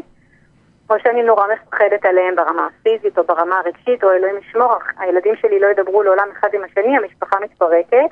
[0.90, 5.60] או שאני נורא מפחדת עליהם ברמה הפיזית או ברמה הרגשית, או אלוהים ישמור, הילדים שלי
[5.60, 8.10] לא ידברו לעולם אחד עם השני, המשפחה מתפרקת.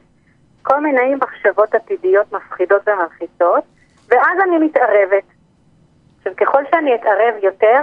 [0.63, 3.65] כל מיני מחשבות עתידיות מפחידות ומלחיצות,
[4.09, 5.25] ואז אני מתערבת.
[6.19, 7.81] עכשיו, ככל שאני אתערב יותר,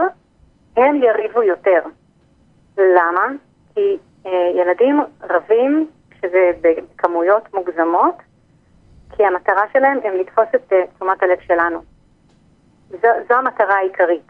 [0.77, 1.79] הם יריבו יותר.
[2.97, 3.25] למה?
[3.75, 8.15] כי אה, ילדים רבים, כשזה בכמויות מוגזמות,
[9.15, 11.79] כי המטרה שלהם הם לתפוס את אה, תשומת הלב שלנו.
[12.89, 14.27] זו, זו המטרה העיקרית.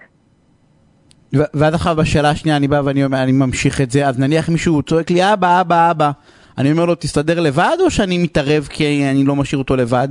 [1.33, 4.83] ואז עכשיו בשאלה השנייה אני בא ואני אומר, אני ממשיך את זה, אז נניח מישהו
[4.83, 6.11] צועק לי אבא, אבא, אבא,
[6.57, 10.07] אני אומר לו תסתדר לבד או שאני מתערב כי אני לא משאיר אותו לבד?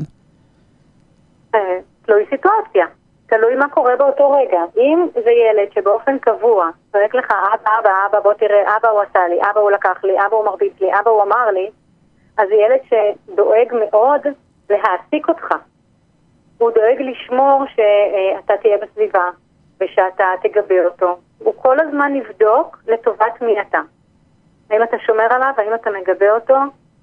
[2.31, 2.87] סיטואציה.
[3.29, 4.61] תלוי מה קורה באותו רגע.
[4.77, 9.29] אם זה ילד שבאופן קבוע צועק לך, אבא, אבא, אבא, בוא תראה, אבא הוא עשה
[9.29, 11.71] לי, אבא הוא לקח לי, אבא הוא מרביץ לי, אבא הוא אמר לי,
[12.39, 14.21] אז זה ילד שדואג מאוד
[14.71, 15.55] להעסיק אותך.
[16.59, 19.31] הוא דואג לשמור שאתה תהיה בסביבה
[19.81, 21.19] ושאתה תגבה אותו.
[21.39, 23.81] הוא כל הזמן יבדוק לטובת מי אתה.
[24.71, 26.57] האם אתה שומר עליו, האם אתה מגבה אותו,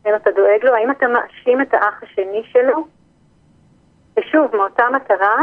[0.06, 2.86] האם אתה דואג לו, האם אתה מאשים את האח השני שלו.
[4.18, 5.38] ושוב, מאותה מטרה,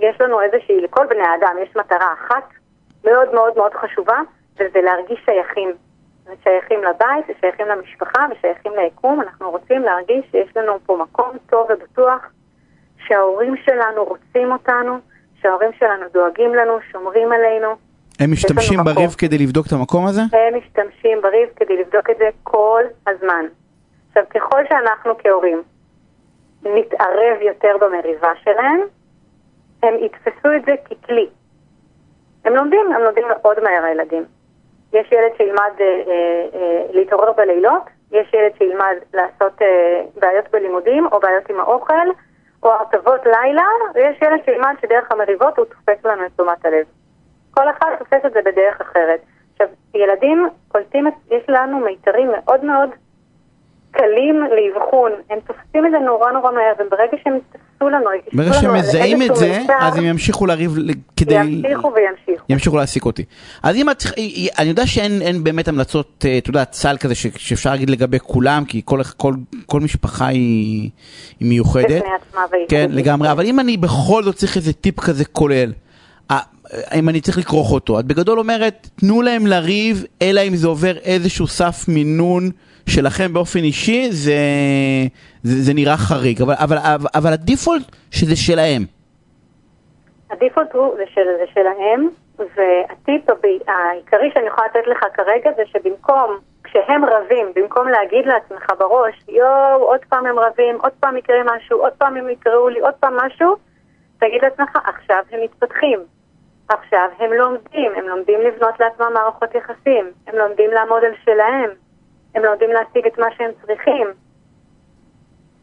[0.00, 2.44] יש לנו איזושהי, לכל בני האדם יש מטרה אחת
[3.04, 4.18] מאוד מאוד מאוד חשובה,
[4.54, 5.72] וזה להרגיש שייכים.
[6.44, 9.20] שייכים לבית, ושייכים למשפחה, ושייכים ליקום.
[9.20, 12.30] אנחנו רוצים להרגיש שיש לנו פה מקום טוב ובטוח,
[13.06, 14.98] שההורים שלנו רוצים אותנו,
[15.42, 17.68] שההורים שלנו דואגים לנו, שומרים עלינו.
[18.20, 20.20] הם משתמשים בריב כדי לבדוק את המקום הזה?
[20.32, 23.44] הם משתמשים בריב כדי לבדוק את זה כל הזמן.
[24.08, 25.62] עכשיו, ככל שאנחנו כהורים
[26.62, 28.80] נתערב יותר במריבה שלהם,
[29.82, 31.28] הם יתפסו את זה ככלי.
[32.44, 34.24] הם לומדים, הם לומדים מאוד מהר הילדים.
[34.92, 41.06] יש ילד שילמד אה, אה, אה, להתעורר בלילות, יש ילד שילמד לעשות אה, בעיות בלימודים
[41.12, 42.08] או בעיות עם האוכל
[42.62, 46.86] או הרטבות לילה, ויש ילד שילמד שדרך המריבות הוא תופס לנו את תשומת הלב.
[47.50, 49.20] כל אחד תופס את זה בדרך אחרת.
[49.52, 52.90] עכשיו, ילדים קולטים, יש לנו מיתרים מאוד מאוד
[53.90, 57.38] קלים לאבחון, הם תופסים את זה נורא נורא מהר, וברגע שהם
[57.80, 60.76] יתפסו לנו, ברגע שהם מזהים את זה, אז הם ימשיכו לריב
[61.16, 61.34] כדי...
[61.34, 62.44] ימשיכו וימשיכו.
[62.48, 63.24] ימשיכו להעסיק אותי.
[63.62, 64.02] אז אם את...
[64.58, 68.82] אני יודע שאין באמת המלצות, אה, אתה יודע, סל כזה שאפשר להגיד לגבי כולם, כי
[69.66, 70.90] כל משפחה היא
[71.40, 71.84] מיוחדת.
[71.84, 72.66] בפני עצמה והיא.
[72.68, 75.72] כן, לגמרי, אבל אם אני בכל זאת צריך איזה טיפ כזה כולל,
[76.94, 80.96] אם אני צריך לכרוך אותו, את בגדול אומרת, תנו להם לריב, אלא אם זה עובר
[80.96, 82.50] איזשהו סף מינון.
[82.90, 84.40] שלכם באופן אישי זה,
[85.42, 86.76] זה, זה נראה חריג, אבל, אבל,
[87.14, 88.82] אבל, הדיפולט שזה שלהם.
[90.30, 93.30] הדיפולט הוא זה, של, זה שלהם, והטיפ
[93.66, 99.82] העיקרי שאני יכולה לתת לך כרגע זה שבמקום, כשהם רבים, במקום להגיד לעצמך בראש, יואו,
[99.82, 103.16] עוד פעם הם רבים, עוד פעם יקרה משהו, עוד פעם הם יקראו לי, עוד פעם
[103.16, 103.56] משהו,
[104.18, 106.00] תגיד לעצמך, עכשיו הם מתפתחים.
[106.68, 111.70] עכשיו הם לומדים, הם לומדים לבנות לעצמם מערכות יחסים, הם לומדים לעמוד על שלהם,
[112.34, 114.06] הם לא יודעים להשיג את מה שהם צריכים.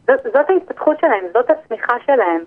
[0.06, 2.40] זאת, זאת ההתפתחות שלהם, זאת הצמיחה שלהם.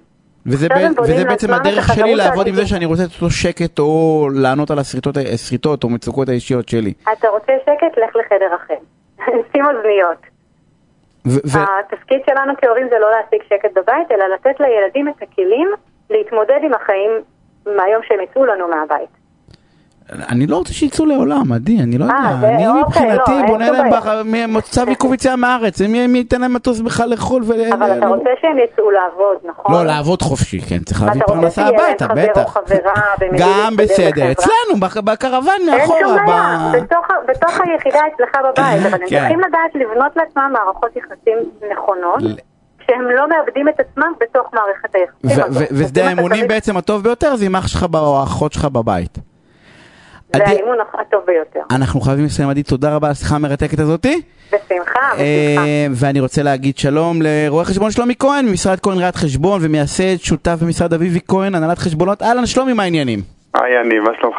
[0.46, 4.28] וזה, ב, וזה בעצם הדרך שלי לעבוד עם זה שאני רוצה את אותו שקט או
[4.34, 6.94] לענות על הסריטות או מצוקות האישיות שלי.
[7.14, 7.98] אתה רוצה שקט?
[7.98, 8.78] לך לחדר אחר.
[9.52, 10.18] שים אוזניות.
[11.54, 15.70] התפקיד שלנו כהורים זה לא להשיג שקט בבית, אלא לתת לילדים את הכלים
[16.10, 17.12] להתמודד עם החיים
[17.66, 19.21] מהיום שהם יצאו לנו מהבית.
[20.10, 22.50] אני לא רוצה שיצאו לעולם, עדי, אני לא אה, יודע.
[22.50, 27.10] אני אוקיי, מבחינתי לא, בונה להם צו עיכוב יציאה מהארץ, מי ייתן להם מטוס בכלל
[27.10, 27.44] לחו"ל.
[27.74, 29.76] אבל אתה רוצה שהם יצאו לעבוד, נכון?
[29.76, 32.58] לא, לעבוד חופשי, כן, צריך להביא פרנסה הביתה, בטח.
[33.38, 36.00] גם בסדר, אצלנו, בקרוון מאחורה.
[36.00, 36.72] אין שום בעיה,
[37.28, 39.20] בתוך היחידה אצלך בבית, אבל הם כן.
[39.20, 41.38] צריכים לדעת לבנות לעצמם מערכות יחסים
[41.72, 42.42] נכונות.
[42.88, 45.66] שהם לא מאבדים את עצמם בתוך מערכת היחסים.
[45.72, 49.31] ושדה האמונים בעצם הטוב ביותר זה עם אח שלך או האחות שלך בבית.
[50.38, 51.60] זה האימון הטוב ביותר.
[51.76, 54.22] אנחנו חייבים לסיים, עדי, תודה רבה על השיחה המרתקת הזאתי.
[54.48, 56.06] בשמחה, אה, בשמחה.
[56.06, 60.94] ואני רוצה להגיד שלום לרואה חשבון שלומי כהן, ממשרד כהן ראיית חשבון ומייסד שותף במשרד
[60.94, 62.22] אביבי כהן, הנהלת חשבונות.
[62.22, 63.20] אהלן, שלומי, מה העניינים?
[63.54, 64.38] היי, אני, מה שלומך?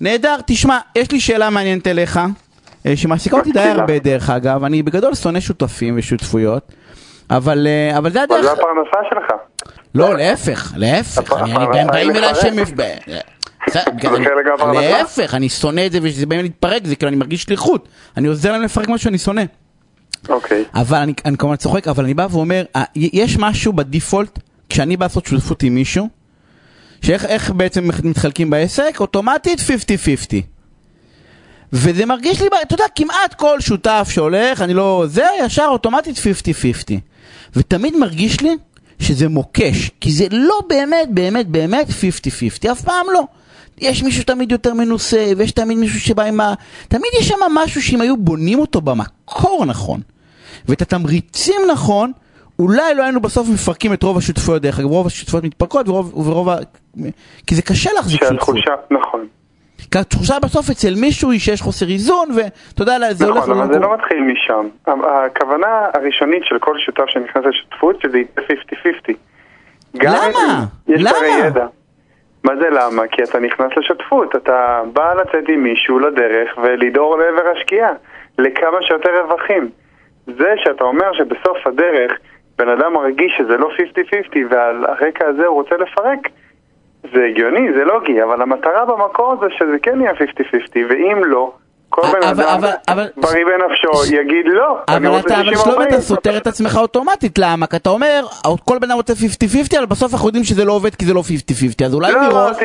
[0.00, 2.20] נהדר, תשמע, יש לי שאלה מעניינת אליך,
[2.86, 6.72] אה, שמעסיקה אותי די הרבה דרך אגב, אני בגדול שונא שותפים ושותפויות,
[7.30, 8.38] אבל, אה, אבל זה הדרך...
[8.38, 9.32] אבל זה הפרנסה שלך.
[9.94, 12.54] לא, להפך, להפך, אני, אני, באים אליי שהם...
[14.74, 17.88] להפך, אני שונא את זה ושזה באים להתפרק, זה כאילו אני מרגיש שליחות.
[18.16, 19.42] אני עוזר להם לפרק מה שאני שונא.
[20.28, 20.64] אוקיי.
[20.74, 22.64] אבל אני כמובן צוחק, אבל אני בא ואומר,
[22.96, 26.08] יש משהו בדיפולט, כשאני בא לעשות שותפות עם מישהו,
[27.02, 28.96] שאיך בעצם מתחלקים בעסק?
[29.00, 29.62] אוטומטית 50-50.
[31.72, 35.04] וזה מרגיש לי, אתה יודע, כמעט כל שותף שהולך, אני לא...
[35.08, 36.20] זה ישר אוטומטית 50-50.
[37.56, 38.56] ותמיד מרגיש לי
[38.98, 43.22] שזה מוקש, כי זה לא באמת, באמת, באמת 50-50, אף פעם לא.
[43.82, 46.54] יש מישהו תמיד יותר מנוסה, ויש תמיד מישהו שבא עם ה...
[46.88, 50.00] תמיד יש שם משהו שאם היו בונים אותו במקור נכון,
[50.68, 52.12] ואת התמריצים נכון,
[52.58, 56.48] אולי לא היינו בסוף מפרקים את רוב השותפויות, דרך אגב, רוב השותפויות מתפרקות, ורוב, ורוב
[56.48, 56.56] ה...
[57.46, 58.56] כי זה קשה להחזיק שותפות.
[58.56, 59.26] שהתחושה, נכון.
[59.90, 63.48] כי התחושה בסוף אצל מישהו היא שיש חוסר איזון, ואתה יודע, זה נכון, הולך...
[63.48, 64.68] נכון, אבל זה לא מתחיל משם.
[64.86, 68.40] הכוונה הראשונית של כל שותף שנכנס לשותפות, שזה יצא
[69.10, 69.12] 50-50.
[69.94, 70.64] למה?
[70.88, 71.66] למה?
[72.44, 73.06] מה זה למה?
[73.06, 77.92] כי אתה נכנס לשותפות, אתה בא לצאת עם מישהו לדרך ולדהור לעבר השקיעה,
[78.38, 79.68] לכמה שיותר רווחים.
[80.26, 82.12] זה שאתה אומר שבסוף הדרך
[82.58, 83.70] בן אדם מרגיש שזה לא
[84.34, 86.28] 50-50 ועל הרקע הזה הוא רוצה לפרק,
[87.14, 90.14] זה הגיוני, זה לוגי, אבל המטרה במקור זה שזה כן יהיה 50-50,
[90.88, 91.52] ואם לא,
[91.94, 95.54] כל בן אבל- אדם אבל- אבל- בריא בנפשו יגיד לא, אני אבל רוצה אתה, אבל
[95.54, 95.64] 60-40.
[95.64, 97.66] שלומי, אתה סותר את עצמך אוטומטית, למה?
[97.66, 98.24] כי אתה אומר,
[98.64, 101.20] כל בן אדם רוצה 50-50, אבל בסוף אנחנו יודעים שזה לא עובד כי זה לא
[101.20, 102.34] 50-50, אז אולי לא מראש...
[102.34, 102.64] אמרתי,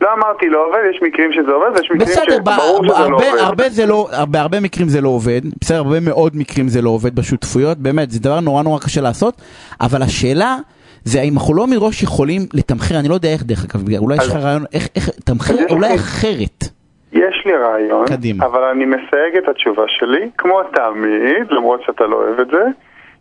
[0.00, 3.14] לא אמרתי לא עובד, יש מקרים שזה עובד ויש מקרים בסדר, שברור שזה לא הרבה-
[3.30, 3.38] עובד.
[3.38, 7.14] הרבה זה לא, בהרבה מקרים זה לא עובד, בסדר, הרבה מאוד מקרים זה לא עובד
[7.14, 9.34] בשותפויות, באמת, זה דבר נורא נורא קשה לעשות,
[9.80, 10.56] אבל השאלה
[11.04, 14.28] זה האם אנחנו לא מראש יכולים לתמחר, אני לא יודע איך דרך אגב, אולי יש
[14.28, 16.64] לך רעיון, איך, איך, תמחר אולי לי- אחרת.
[17.12, 18.46] יש לי רעיון, קדימה.
[18.46, 22.64] אבל אני מסייג את התשובה שלי, כמו תמיד, למרות שאתה לא אוהב את זה,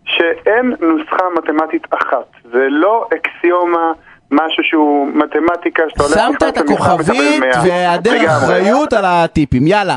[0.06, 2.26] שאין נוסחה מתמטית אחת.
[2.52, 3.92] זה לא אקסיומה,
[4.32, 7.50] משהו שהוא מתמטיקה שאתה הולך שמת את הכוכבית 100.
[7.66, 8.12] והיעדר.
[8.28, 9.96] אחריות על הטיפים, יאללה.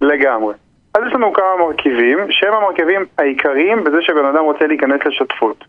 [0.00, 0.54] לגמרי.
[0.94, 5.64] אז יש לנו כמה מרכיבים, שהם המרכיבים העיקריים בזה שבן אדם רוצה להיכנס לשותפות.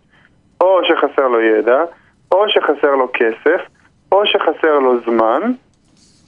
[0.62, 1.84] או שחסר לו ידע,
[2.32, 3.62] או שחסר לו כסף,
[4.12, 5.42] או שחסר לו זמן,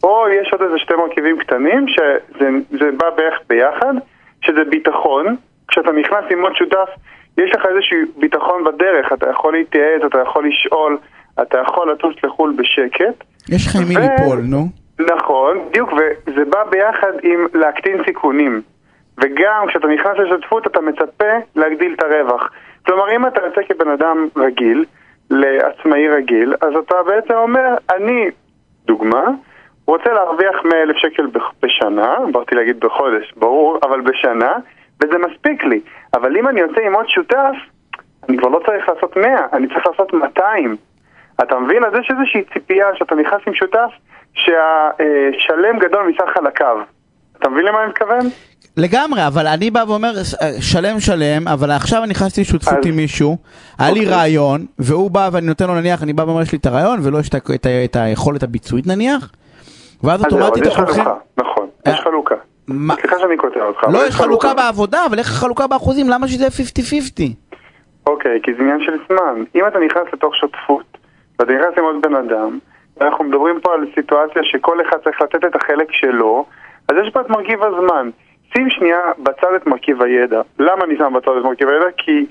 [0.03, 3.93] או יש עוד איזה שתי מרכיבים קטנים שזה זה בא בערך ביחד,
[4.41, 5.35] שזה ביטחון.
[5.67, 6.89] כשאתה נכנס עם עוד שותף,
[7.37, 10.97] יש לך איזשהו ביטחון בדרך, אתה יכול להתייעץ, אתה יכול לשאול,
[11.41, 13.23] אתה יכול לטוס לחו"ל בשקט.
[13.49, 14.65] יש לך עם מי ליפול, נו.
[14.99, 18.61] נכון, בדיוק, וזה בא ביחד עם להקטין סיכונים.
[19.17, 22.49] וגם כשאתה נכנס לשותפות אתה מצפה להגדיל את הרווח.
[22.85, 24.85] כלומר, אם אתה יוצא כבן אדם רגיל,
[25.29, 28.29] לעצמאי רגיל, אז אתה בעצם אומר, אני,
[28.85, 29.23] דוגמה,
[29.87, 31.27] רוצה להרוויח 100 אלף שקל
[31.63, 34.51] בשנה, באתי להגיד בחודש, ברור, אבל בשנה,
[35.03, 35.79] וזה מספיק לי.
[36.13, 37.55] אבל אם אני יוצא עם עוד שותף,
[38.29, 39.23] אני כבר לא צריך לעשות 100,
[39.53, 40.75] אני צריך לעשות 200.
[41.43, 41.83] אתה מבין?
[41.83, 43.89] אז יש איזושהי ציפייה שאתה נכנס עם שותף
[44.33, 46.77] שהשלם גדול מסך חלקיו.
[47.39, 48.19] אתה מבין למה אני מתכוון?
[48.77, 50.11] לגמרי, אבל אני בא ואומר,
[50.59, 53.37] שלם שלם, אבל עכשיו אני נכנסתי לשותפות אז- עם מישהו,
[53.79, 54.13] היה לי אוקיי.
[54.15, 57.17] רעיון, והוא בא ואני נותן לו נניח, אני בא ואומר, יש לי את הרעיון, ולא
[57.19, 59.31] יש את את את היכולת הביצועית נניח,
[60.03, 61.03] ואז אוטומטית אנחנו הולכים...
[61.03, 62.35] חלוקה, נכון, אה, יש חלוקה.
[62.67, 63.83] מה- סליחה שאני קוטע אותך.
[63.93, 66.09] לא, יש חלוקה בעבודה, אבל איך החלוקה באחוזים?
[66.09, 67.47] למה שזה יהיה 50-50?
[68.07, 69.43] אוקיי, כי זה עניין של זמן.
[69.55, 70.97] אם אתה נכנס לתוך שותפות,
[71.39, 72.59] ואתה נכנס עם עוד בן אדם,
[72.97, 76.45] ואנחנו מדברים פה על סיטואציה שכל אחד צריך לתת את החלק שלו,
[76.89, 78.09] אז יש פה את מרכיב הזמן.
[78.53, 80.41] שים שנייה בצד את מרכיב הידע.
[80.59, 81.85] למה אני שם בצד את מרכיב הידע?
[81.97, 82.25] כי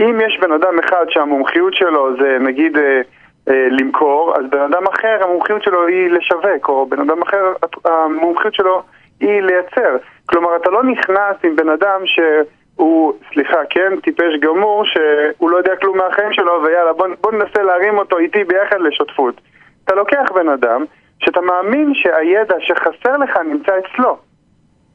[0.00, 3.00] אם יש בן אדם אחד שהמומחיות שלו זה נגיד אה, אה,
[3.46, 7.52] למכור, אז בן אדם אחר המומחיות שלו היא לשווק, או בן אדם אחר
[7.84, 8.82] המומחיות שלו
[9.20, 9.96] היא לייצר.
[10.26, 15.76] כלומר, אתה לא נכנס עם בן אדם שהוא, סליחה, כן, טיפש גמור, שהוא לא יודע
[15.76, 19.40] כלום מהחיים שלו, ויאללה, בוא, בוא ננסה להרים אותו איתי ביחד לשותפות.
[19.84, 20.84] אתה לוקח בן אדם
[21.18, 24.16] שאתה מאמין שהידע שחסר לך נמצא אצלו.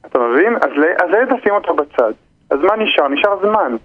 [0.06, 0.56] אתה מבין?
[0.56, 0.72] אז,
[1.04, 2.12] אז הידע שים אותו בצד.
[2.52, 3.08] אז מה נשאר?
[3.08, 3.76] נשאר זמן.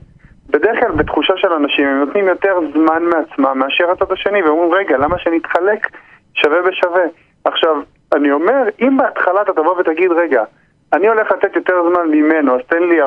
[0.50, 4.98] בדרך כלל בתחושה של אנשים הם נותנים יותר זמן מעצמם מאשר הצד השני ואומרים רגע
[4.98, 5.88] למה שנתחלק
[6.34, 7.04] שווה בשווה?
[7.44, 7.76] עכשיו
[8.14, 10.44] אני אומר אם בהתחלה אתה תבוא ותגיד רגע
[10.92, 13.06] אני הולך לתת יותר זמן ממנו אז תן לי 40-60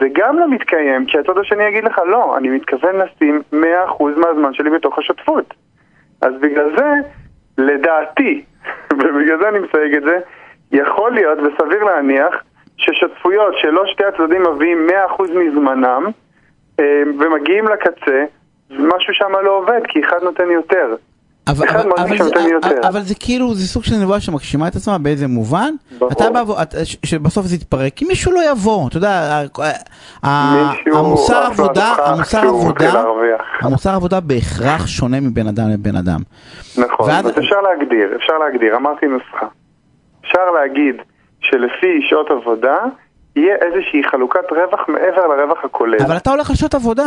[0.00, 3.56] זה גם לא מתקיים כי הצד השני יגיד לך לא אני מתכוון לשים 100%
[4.16, 5.54] מהזמן שלי בתוך השותפות
[6.22, 6.92] אז בגלל זה
[7.58, 8.44] לדעתי
[8.92, 10.18] ובגלל זה אני מסייג את זה
[10.72, 12.42] יכול להיות וסביר להניח
[12.76, 14.86] ששותפויות שלא שתי הצדדים מביאים
[15.18, 16.02] 100% מזמנם
[16.80, 16.84] אה,
[17.20, 18.24] ומגיעים לקצה,
[18.70, 20.94] משהו שם לא עובד, כי אחד נותן יותר.
[21.48, 22.88] אבל, אחד אבל, אבל, זה, יותר.
[22.88, 25.70] אבל זה כאילו, זה סוג של נבואה שמגשימה את עצמה באיזה מובן?
[25.98, 26.12] ברור.
[26.12, 26.42] אתה בא,
[27.04, 29.42] שבסוף זה יתפרק, כי מישהו לא יבוא, אתה יודע,
[30.22, 33.02] המוסר עבודה, המוסר עבודה.
[33.60, 36.20] המוסר עבודה בהכרח שונה מבין אדם לבין אדם.
[36.78, 39.46] נכון, ואז- אז אפשר להגדיר, אפשר להגדיר, אמרתי נוסחה.
[40.20, 40.96] אפשר להגיד
[41.50, 42.76] שלפי שעות עבודה
[43.36, 45.96] יהיה איזושהי חלוקת רווח מעבר לרווח הכולל.
[46.06, 47.04] אבל אתה הולך לשעות עבודה.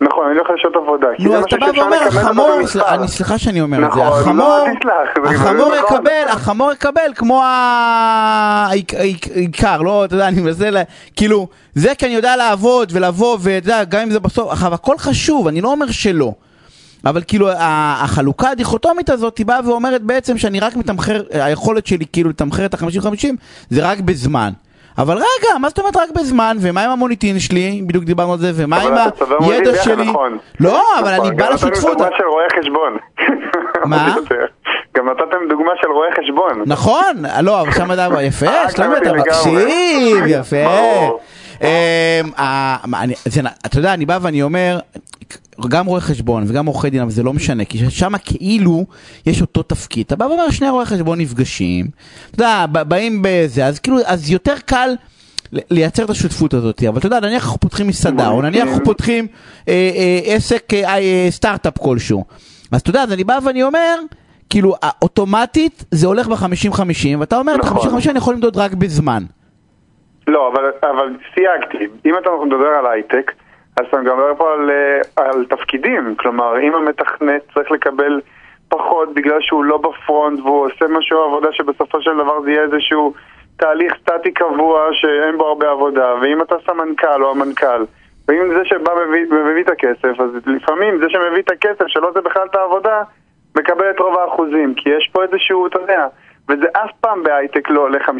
[0.00, 1.06] נכון, אני הולך לשעות עבודה.
[1.18, 2.50] נו, אז אתה בא ואומר, החמור,
[2.88, 4.48] אני סליחה שאני אומר את זה, נכון, החמור,
[4.84, 5.96] לא, זה החמור נכון.
[5.96, 10.68] יקבל, החמור יקבל כמו העיק- העיק- העיקר, לא, אתה יודע, אני מנסה,
[11.16, 14.98] כאילו, זה כי אני יודע לעבוד ולבוא, ואתה יודע, גם אם זה בסוף, עכשיו, הכל
[14.98, 16.32] חשוב, אני לא אומר שלא.
[17.06, 22.30] אבל כאילו החלוקה הדיכוטומית הזאת היא באה ואומרת בעצם שאני רק מתמחר, היכולת שלי כאילו
[22.30, 23.26] לתמחר את ה-50-50
[23.70, 24.50] זה רק בזמן.
[24.98, 26.56] אבל רגע, מה זאת אומרת רק בזמן?
[26.60, 27.82] ומה עם המוניטין שלי?
[27.86, 30.04] בדיוק דיברנו על זה, ומה אבל עם הידע שלי?
[30.04, 30.38] נכון.
[30.60, 31.98] לא, אבל נכון, אני בא גם נתתם לשותפות.
[31.98, 32.96] דוגמה של רואה חשבון.
[33.90, 34.14] מה?
[34.96, 36.62] גם נתתם דוגמה של רואה חשבון.
[36.66, 39.12] נכון, לא, אבל שם אתה יפה, אה, שלומי, אתה.
[39.12, 40.56] מקשיב, יפה.
[41.60, 41.66] אמ,
[43.66, 44.78] אתה יודע, אני בא ואני אומר,
[45.68, 48.84] גם רואי חשבון וגם עורכי דין, אבל זה לא משנה, כי שם כאילו
[49.26, 50.06] יש אותו תפקיד.
[50.06, 51.86] אתה בא ואומר, שני רואי חשבון נפגשים,
[52.30, 54.90] אתה יודע, באים בזה, אז כאילו, אז יותר קל
[55.70, 58.84] לייצר את השותפות הזאת, אבל אתה יודע, נניח אנחנו פותחים מסעדה, או נניח אנחנו.
[58.84, 59.26] פותחים
[59.68, 62.24] אה, אה, עסק, אה, אה, סטארט-אפ כלשהו.
[62.72, 63.98] אז אתה יודע, אז אני בא ואני אומר,
[64.50, 67.90] כאילו, אוטומטית זה הולך ב-50-50, ואתה אומר, את נכון.
[67.92, 69.22] ה-50-50 אני יכול למדוד רק בזמן.
[70.26, 71.84] לא, אבל, אבל סייגתי.
[72.06, 73.32] אם אתה מדבר על הייטק,
[73.76, 76.14] אז אתה מדבר פה על, אה, על תפקידים.
[76.16, 78.20] כלומר, אם המתכנת צריך לקבל
[78.68, 83.14] פחות בגלל שהוא לא בפרונט והוא עושה משהו עבודה שבסופו של דבר זה יהיה איזשהו
[83.56, 87.84] תהליך סטטי קבוע שאין בו הרבה עבודה, ואם אתה סמנכ"ל או המנכ"ל,
[88.28, 92.20] ואם זה שבא מביא, מביא את הכסף, אז לפעמים זה שמביא את הכסף, שלא זה
[92.20, 93.02] בכלל את העבודה,
[93.58, 96.06] מקבל את רוב האחוזים, כי יש פה איזשהו, אתה יודע,
[96.48, 98.10] וזה אף פעם בהייטק לא עולה 50-50,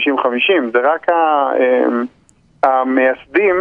[0.72, 2.04] זה רק ה, אמ,
[2.62, 3.56] המייסדים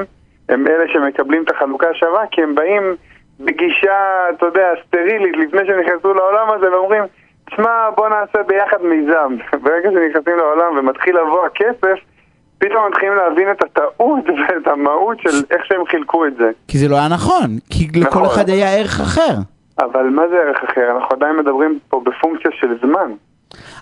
[0.49, 2.95] הם אלה שמקבלים את החלוקה השווה, כי הם באים
[3.39, 7.03] בגישה, אתה יודע, סטרילית לפני שנכנסו לעולם הזה ואומרים,
[7.49, 9.35] תשמע, בוא נעשה ביחד מיזם.
[9.63, 11.99] ברגע שנכנסים לעולם ומתחיל לבוא הכסף,
[12.57, 16.51] פתאום מתחילים להבין את הטעות ואת המהות של איך שהם חילקו את זה.
[16.67, 18.25] כי זה לא היה נכון, כי לכל נכון.
[18.25, 19.35] אחד היה ערך אחר.
[19.79, 20.91] אבל מה זה ערך אחר?
[20.95, 23.11] אנחנו עדיין מדברים פה בפונקציה של זמן.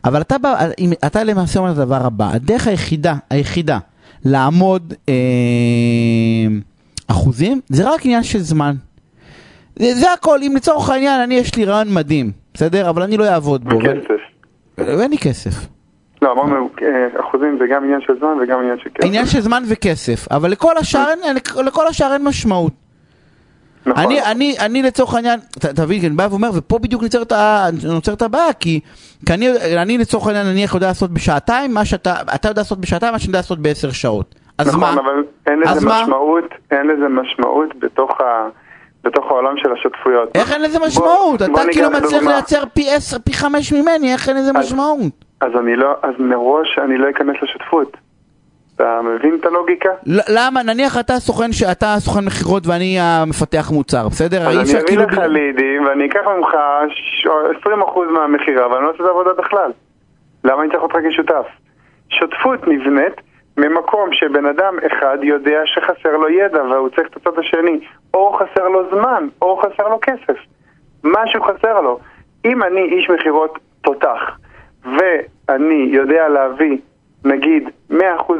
[0.05, 0.55] אבל אתה, בא,
[1.05, 3.77] אתה למעשה אומר את הדבר הבא, הדרך היחידה, היחידה,
[4.25, 5.13] לעמוד אה,
[7.07, 8.73] אחוזים, זה רק עניין של זמן.
[9.75, 12.89] זה, זה הכל, אם לצורך העניין, אני יש לי רעיון מדהים, בסדר?
[12.89, 13.77] אבל אני לא אעבוד בו.
[13.77, 14.21] ו- כסף.
[14.77, 15.67] ואין לי כסף.
[16.21, 19.07] לא, אמרנו, אה, אחוזים זה גם עניין של זמן וגם עניין של כסף.
[19.07, 22.73] עניין של זמן וכסף, אבל לכל השאר אין, לכל השאר אין משמעות.
[23.85, 24.03] נכון.
[24.03, 27.31] אני, אני, אני לצורך העניין, תבין, אני בא ואומר, ופה בדיוק נוצרת,
[27.83, 28.79] נוצרת הבעיה, כי,
[29.25, 29.47] כי אני,
[29.81, 33.29] אני לצורך העניין נניח יודע לעשות בשעתיים, מה שאתה, אתה יודע לעשות בשעתיים, מה שאני
[33.29, 34.35] יודע לעשות בעשר שעות.
[34.57, 34.93] אז נכון, מה?
[34.93, 36.01] אבל אין לזה מה?
[36.03, 38.47] משמעות, אין לזה משמעות בתוך, ה,
[39.03, 40.29] בתוך העולם של השותפויות.
[40.35, 41.41] איך אין לזה משמעות?
[41.41, 42.23] בוא אתה כאילו מצליח.
[42.23, 44.99] לייצר פי עשר, פי חמש ממני, איך אין לזה אז- משמעות?
[45.41, 47.97] אז אני לא, אז מראש אני לא אכנס לשותפות.
[48.81, 49.89] אתה מבין את הלוגיקה?
[50.29, 54.37] למה, נניח אתה סוכן, ש- אתה סוכן מכירות ואני המפתח מוצר, בסדר?
[54.47, 56.49] אז אני אביא לך לידים ואני אקח ממך
[56.89, 57.27] ש-
[57.65, 57.67] 20%
[58.13, 59.71] מהמכירה ואני לא עושה את העבודה בכלל.
[60.43, 61.45] למה אני צריך אותך כשותף?
[62.09, 63.13] שותפות נבנית
[63.57, 67.79] ממקום שבן אדם אחד יודע שחסר לו ידע והוא צריך את הצד השני,
[68.13, 70.39] או חסר לו זמן, או חסר לו כסף.
[71.03, 71.99] משהו חסר לו.
[72.45, 74.19] אם אני איש מכירות תותח,
[74.85, 76.77] ואני יודע להביא,
[77.25, 77.93] נגיד, 100%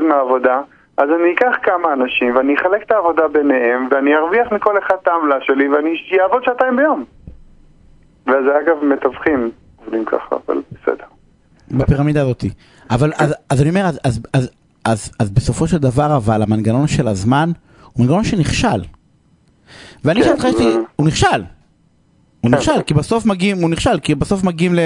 [0.10, 0.62] מהעבודה,
[0.98, 5.08] אז אני אקח כמה אנשים ואני אחלק את העבודה ביניהם ואני ארוויח מכל אחד את
[5.08, 5.90] העמלה שלי ואני
[6.24, 7.06] אעבוד שעתיים ביום.
[8.28, 11.04] וזה אגב מתווכים עובדים ככה, אבל בסדר.
[11.72, 12.50] בפירמידה הזאתי.
[12.92, 14.52] אבל אז, אז אני אומר, אז, אז, אז,
[14.86, 17.50] אז, אז בסופו של דבר, אבל המנגנון של הזמן
[17.94, 18.68] הוא מנגנון שנכשל.
[20.06, 21.28] ואני כן, שאלתי זה- הוא נכשל.
[22.42, 22.58] הוא כן.
[22.58, 24.80] נכשל, כי בסוף מגיעים, הוא נכשל, כי בסוף מגיעים ל...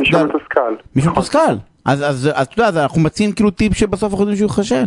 [0.00, 0.74] מישהו מתוסכל.
[0.96, 1.54] מישהו מתוסכל.
[1.84, 4.84] אז, אתה יודע, אנחנו מציעים כאילו טיפ שבסוף אנחנו יודעים שהוא ייכשל.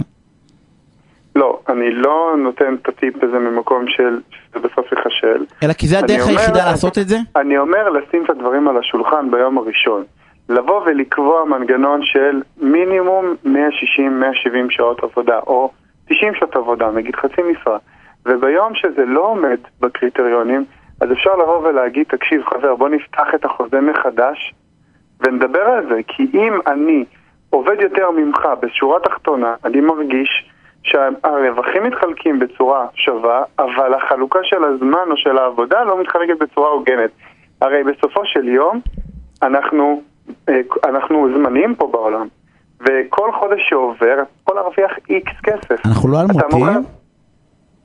[1.36, 5.45] לא, אני לא נותן את הטיפ הזה ממקום של שזה בסוף ייכשל.
[5.63, 7.17] אלא כי זה הדרך היחידה לעשות את זה?
[7.36, 10.03] אני אומר לשים את הדברים על השולחן ביום הראשון.
[10.49, 13.49] לבוא ולקבוע מנגנון של מינימום 160-170
[14.69, 15.71] שעות עבודה, או
[16.06, 17.77] 90 שעות עבודה, נגיד חצי משרה.
[18.25, 20.65] וביום שזה לא עומד בקריטריונים,
[21.01, 24.53] אז אפשר לבוא ולהגיד, תקשיב חבר, בוא נפתח את החוזה מחדש
[25.23, 25.99] ונדבר על זה.
[26.07, 27.05] כי אם אני
[27.49, 30.49] עובד יותר ממך בשורה תחתונה, אני מרגיש
[30.83, 37.09] שהרווחים מתחלקים בצורה שווה, אבל החלוקה של הזמן או של העבודה לא מתחלקת בצורה הוגנת.
[37.62, 38.79] הרי בסופו של יום
[39.43, 40.01] אנחנו,
[40.49, 42.27] אה, אנחנו זמניים פה בעולם,
[42.81, 45.86] וכל חודש שעובר אתה יכול להרוויח איקס כסף.
[45.86, 46.19] אנחנו לא?
[46.51, 46.81] מוכן-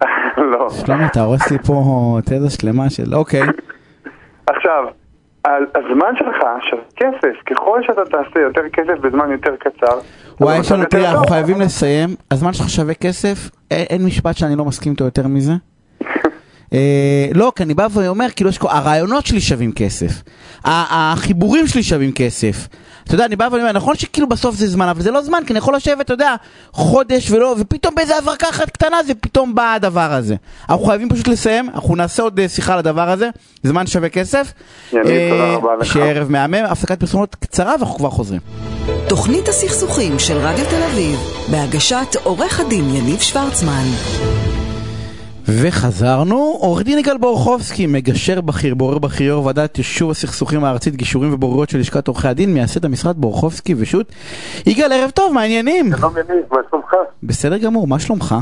[0.52, 0.70] לא.
[0.70, 1.74] שלמה, אתה הורס לי פה
[2.24, 3.42] תזה שלמה של אוקיי.
[4.46, 4.84] עכשיו,
[5.46, 6.36] הזמן שלך
[6.70, 9.98] שווה כסף, ככל שאתה תעשה יותר כסף בזמן יותר קצר,
[10.40, 11.26] וואי, יש לנו, תראה, אנחנו.
[11.26, 12.08] חייבים לסיים.
[12.30, 15.52] הזמן שלך שווה כסף, אין משפט שאני לא מסכים איתו יותר מזה.
[16.72, 16.78] אה,
[17.34, 20.12] לא, כי אני בא ואומר, כאילו, יש, כל- הרעיונות שלי שווים כסף.
[20.64, 22.68] החיבורים שלי שווים כסף.
[23.04, 25.52] אתה יודע, אני בא ואומר, נכון שכאילו בסוף זה זמן, אבל זה לא זמן, כי
[25.52, 26.34] אני יכול לשבת, אתה יודע,
[26.72, 30.34] חודש ולא, ופתאום באיזה הברקה אחת קטנה, זה פתאום בא הדבר הזה.
[30.70, 33.28] אנחנו חייבים פשוט לסיים, אנחנו נעשה עוד אה, שיחה על הדבר הזה,
[33.62, 34.52] זמן שווה כסף.
[34.94, 35.00] אה,
[35.56, 35.92] רבה לך.
[35.92, 38.40] שיהיה ערב מהמם, הפסקת פרסומות קצרה ואנחנו כבר חוזרים.
[39.08, 41.18] תוכנית הסכסוכים של רדיו תל אביב,
[41.50, 43.84] בהגשת עורך הדין יניב שוורצמן.
[45.48, 51.34] וחזרנו, עורך דין יגאל בורחובסקי, מגשר בכיר, בורר בכיר, יו"ר ועדת יישוב הסכסוכים הארצית, גישורים
[51.34, 54.12] ובוררויות של לשכת עורכי הדין, מייסד המשרד בורחובסקי ושות'.
[54.66, 55.90] יגאל, ערב טוב, מה העניינים?
[55.96, 56.94] שלום יניב, מה שלומך?
[57.22, 58.34] בסדר גמור, מה שלומך?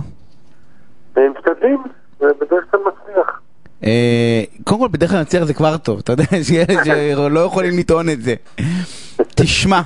[1.16, 1.82] הם משתדלים,
[2.20, 3.40] ובדרך כלל מצליח.
[3.84, 7.78] אה, קודם כל, בדרך כלל נצליח זה כבר טוב, אתה יודע, יש ילד שלא יכולים
[7.78, 8.34] לטעון את זה.
[9.16, 9.80] תשמע,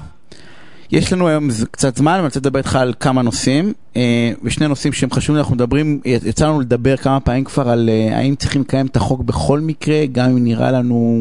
[0.92, 4.02] יש לנו היום קצת זמן, אני רוצה לדבר איתך על כמה נושאים, אה,
[4.42, 8.34] ושני נושאים שהם חשובים, אנחנו מדברים, יצא לנו לדבר כמה פעמים כבר על אה, האם
[8.34, 11.18] צריכים לקיים את החוק בכל מקרה, גם אם נראה לנו,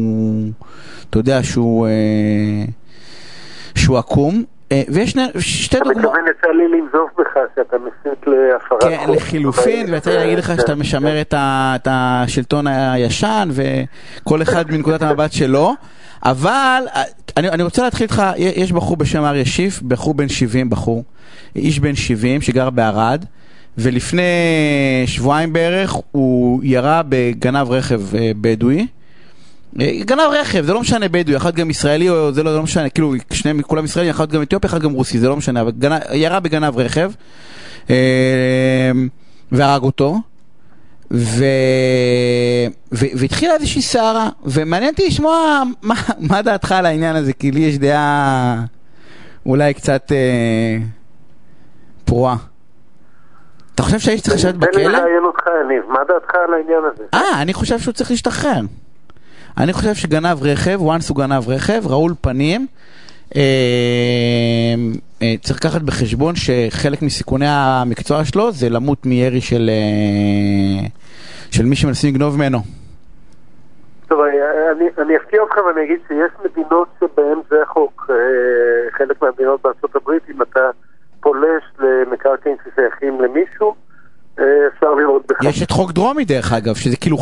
[1.10, 2.64] אתה יודע, שהוא, אה,
[3.74, 4.44] שהוא עקום.
[4.88, 6.04] ויש שני, שתי אתה דוגמאות.
[6.04, 9.16] מתכוון יצא לי לנזוף בך שאתה מסית להפרת כן, חוק.
[9.16, 10.78] לחילופין, אבל- ויצא לי להגיד לך כן, שאתה כן.
[10.78, 15.72] משמר את ה- את השלטון הישן, וכל אחד מנקודת המבט שלו.
[16.24, 17.02] אבל אה,
[17.36, 21.04] אני, אני רוצה להתחיל איתך, יש בחור בשם אריה שיף, בחור בן 70, בחור,
[21.56, 23.24] איש בן 70 שגר בערד,
[23.78, 24.22] ולפני
[25.06, 28.86] שבועיים בערך הוא ירה בגנב רכב אה, בדואי.
[29.80, 32.62] אה, גנב רכב, זה לא משנה בדואי, אחד גם ישראלי או זה לא, זה לא
[32.62, 35.70] משנה, כאילו שניהם כולם ישראלים, אחד גם אתיופי, אחד גם רוסי, זה לא משנה, אבל
[35.78, 37.12] גנב, ירה בגנב רכב
[39.52, 40.18] והרג אותו.
[41.12, 41.44] ו...
[42.92, 43.06] ו...
[43.18, 47.78] והתחילה איזושהי סערה, ומעניין אותי לשמוע מה, מה דעתך על העניין הזה, כי לי יש
[47.78, 48.64] דעה
[49.46, 50.76] אולי קצת אה,
[52.04, 52.36] פרועה.
[53.74, 54.98] אתה חושב שהאיש צריך לשבת תן לי בכלא?
[54.98, 57.04] לראיין אותך, יניב, מה דעתך על העניין הזה?
[57.14, 58.60] אה, אני חושב שהוא צריך להשתחרר.
[59.58, 62.66] אני חושב שגנב רכב, once הוא גנב רכב, רעול פנים,
[63.36, 63.42] אה,
[65.22, 70.86] אה, צריך לקחת בחשבון שחלק מסיכוני המקצוע שלו זה למות מירי של, אה,
[71.50, 72.58] של מי שמנסים לגנוב ממנו.
[74.08, 78.10] טוב, אני, אני אפתיע אותך ואני אגיד שיש מדינות שבהן זה החוק.
[78.10, 78.16] אה,
[78.98, 80.60] חלק מהמדינות בארצות הברית, אם אתה
[81.20, 83.74] פולש למקרקעין ששייכים למישהו,
[84.38, 84.44] אה,
[84.74, 85.44] אפשר לראות בך.
[85.44, 87.16] יש את חוק דרומי דרך אגב, שזה כאילו,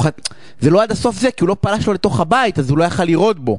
[0.60, 2.84] זה לא עד הסוף זה, כי הוא לא פלש לו לתוך הבית, אז הוא לא
[2.84, 3.58] יכל לירות בו.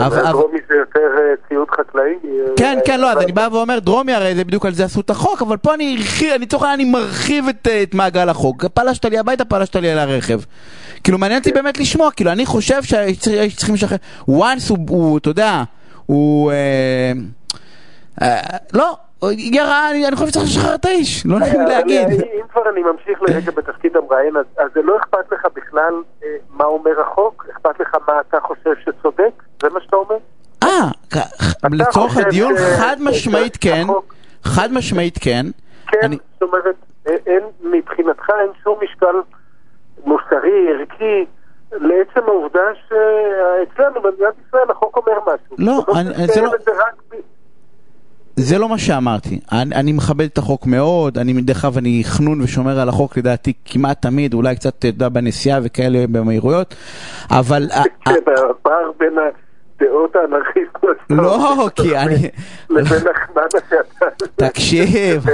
[0.00, 2.14] אבל- דרומי זה יותר אה, ציוד חקלאי.
[2.24, 5.00] אה, כן, כן, לא, אז אני בא ואומר, דרומי הרי זה בדיוק על זה עשו
[5.00, 8.28] את החוק, אבל פה אני הרחיב, אני לצורך העניין אני מרחיב את, אה, את מעגל
[8.28, 8.64] החוק.
[8.64, 10.40] פלשת לי הביתה, פלשת לי על הרכב.
[11.04, 13.96] כאילו מעניין אותי באמת לשמוע, כאילו אני חושב שצריכים לשחרר,
[14.28, 15.62] once הוא, אתה יודע,
[16.06, 16.52] הוא,
[18.72, 18.96] לא,
[19.38, 22.08] ירה, אני, אני חושב שצריך לשחרר את האיש, לא נעים לי להגיד.
[22.10, 26.28] אם כבר אני ממשיך לרגע בתפקיד המראיין, אז- אז זה לא אכפת לך בכלל אה,
[26.50, 27.46] מה אומר החוק?
[27.52, 29.42] אכפת לך מה אתה חושב שצודק?
[29.64, 30.16] זה מה שאתה אומר?
[30.62, 30.90] אה,
[31.72, 33.86] לצורך הדיון חד משמעית כן,
[34.44, 35.46] חד משמעית כן.
[35.86, 36.74] כן, זאת אומרת,
[37.08, 37.14] אה,
[37.60, 39.16] מבחינתך אין שום משקל
[40.06, 41.24] מוסרי, ערכי,
[41.72, 45.56] לעצם העובדה שאצלנו במדינת ישראל החוק אומר משהו.
[45.58, 47.16] לא, אני- זה לא- זה רק ב-
[48.36, 49.40] זה לא מה שאמרתי.
[49.52, 53.52] אני, אני מכבד את החוק מאוד, אני דרך אגב אני חנון ושומר על החוק לדעתי
[53.64, 56.74] כמעט תמיד, אולי קצת, אתה יודע, בנסיעה וכאלה במהירויות,
[57.30, 57.66] אבל...
[58.04, 58.14] כן,
[58.50, 59.12] הפער בין
[59.84, 62.28] הדעות האנרכיסטיות לא, כי אני...
[62.70, 64.24] לבין החמנה שאתה...
[64.36, 65.26] תקשיב,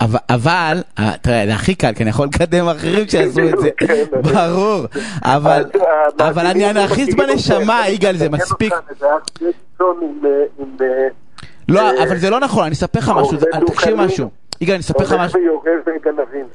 [0.30, 4.04] אבל, אה, תראה, זה הכי קל, כי אני יכול לקדם אחרים שיעשו את זה, כן,
[4.12, 4.86] ברור,
[5.22, 5.64] אבל,
[6.18, 8.72] אבל אני אנרכיסט בנשמה, יגאל, זה מספיק.
[8.72, 8.78] אה,
[10.80, 11.08] אה,
[11.68, 13.94] לא, אה, אבל זה לא נכון, אני אספר לך משהו, תקשיב.
[13.94, 14.30] משהו.
[14.60, 15.38] יגאל, אני אספר לך משהו.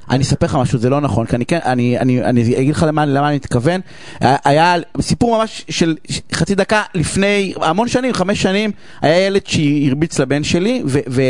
[0.10, 2.86] אני אספר לך משהו, זה לא נכון, כי אני כן, אני, אני, אני אגיד לך
[2.88, 3.82] למה, למה אני מתכוון.
[4.22, 5.96] היה- סיפור ממש של
[6.34, 11.00] חצי דקה לפני, המון שנים, חמש שנים, היה ילד שהרביץ לבן שלי, ו...
[11.10, 11.22] ו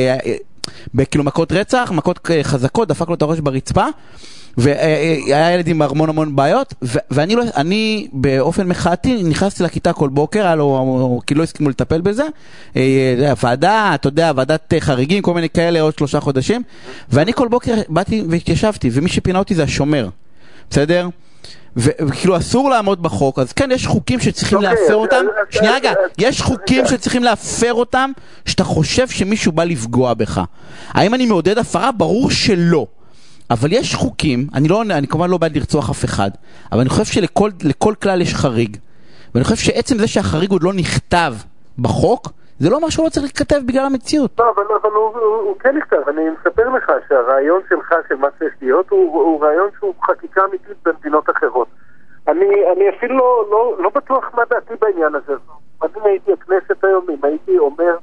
[0.93, 3.85] בכאילו מכות רצח, מכות חזקות, דפק לו את הראש ברצפה,
[4.57, 10.09] והיה ילד עם המון המון בעיות, ו- ואני לא, אני באופן מחאתי נכנסתי לכיתה כל
[10.09, 12.23] בוקר, היה לו, כי לא הסכימו לטפל בזה,
[12.75, 16.63] אה, ועדה, אתה יודע, ועדת אה, חריגים, כל מיני כאלה, עוד שלושה חודשים,
[17.09, 20.09] ואני כל בוקר באתי והתיישבתי, ומי שפינה אותי זה השומר,
[20.69, 21.09] בסדר?
[21.77, 26.41] וכאילו אסור לעמוד בחוק, אז כן, יש חוקים שצריכים אוקיי, להפר אותם, שנייה רגע, יש
[26.41, 28.11] חוקים שצריכים להפר אותם,
[28.45, 30.41] שאתה חושב שמישהו בא לפגוע בך.
[30.89, 31.91] האם אני מעודד הפרה?
[31.91, 32.87] ברור שלא.
[33.51, 36.29] אבל יש חוקים, אני, לא, אני כמובן לא בעד לרצוח אף אחד,
[36.71, 38.77] אבל אני חושב שלכל לכל כלל יש חריג.
[39.35, 41.33] ואני חושב שעצם זה שהחריג עוד לא נכתב
[41.79, 42.27] בחוק,
[42.59, 44.31] זה לא אומר שהוא לא צריך להיכתב בגלל המציאות.
[44.39, 45.97] לא, אבל, אבל הוא, הוא, הוא כן נכתב.
[46.07, 50.77] אני מספר לך שהרעיון שלך, של מה צריך להיות, הוא, הוא רעיון שהוא חקיקה אמיתית
[50.85, 51.67] במדינות אחרות.
[52.27, 55.33] אני, אני אפילו לא, לא, לא בטוח מה דעתי בעניין הזה.
[55.83, 57.95] אם הייתי הכנסת היום, אם הייתי אומר,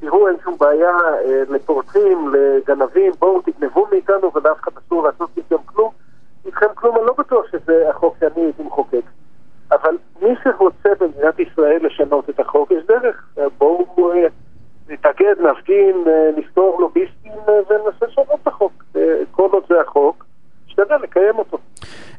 [0.00, 0.90] תראו, אין שום בעיה
[1.24, 5.90] אה, לפורצים, לגנבים, בואו תגנבו מאיתנו ולאף אחד אסור לעשות איתכם כלום.
[6.46, 9.02] איתכם כלום, אני לא בטוח שזה החוק שאני הייתי מחוקק.
[9.72, 13.24] אבל מי שרוצה במדינת ישראל לשנות את החוק, יש דרך.
[13.38, 14.26] אה, בואו אה,
[14.88, 18.72] נתאגד, נפגין, אה, נפתור לוביסטים אה, וננסה לשנות את החוק.
[18.96, 20.24] אה, כל עוד זה החוק,
[20.68, 21.58] נשתדל לקיים אותו.
[21.58, 22.13] אמ, אה, כ-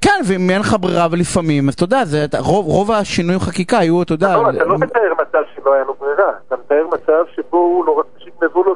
[0.00, 2.02] כן, ואם אין לך ברירה ולפעמים, אז אתה יודע,
[2.38, 4.36] רוב השינויים חקיקה היו, אתה יודע...
[4.36, 7.98] לא, אתה לא מתאר מצב שלא היה לו ברירה, אתה מתאר מצב שבו הוא לא
[8.00, 8.74] רצה שיגנבו לו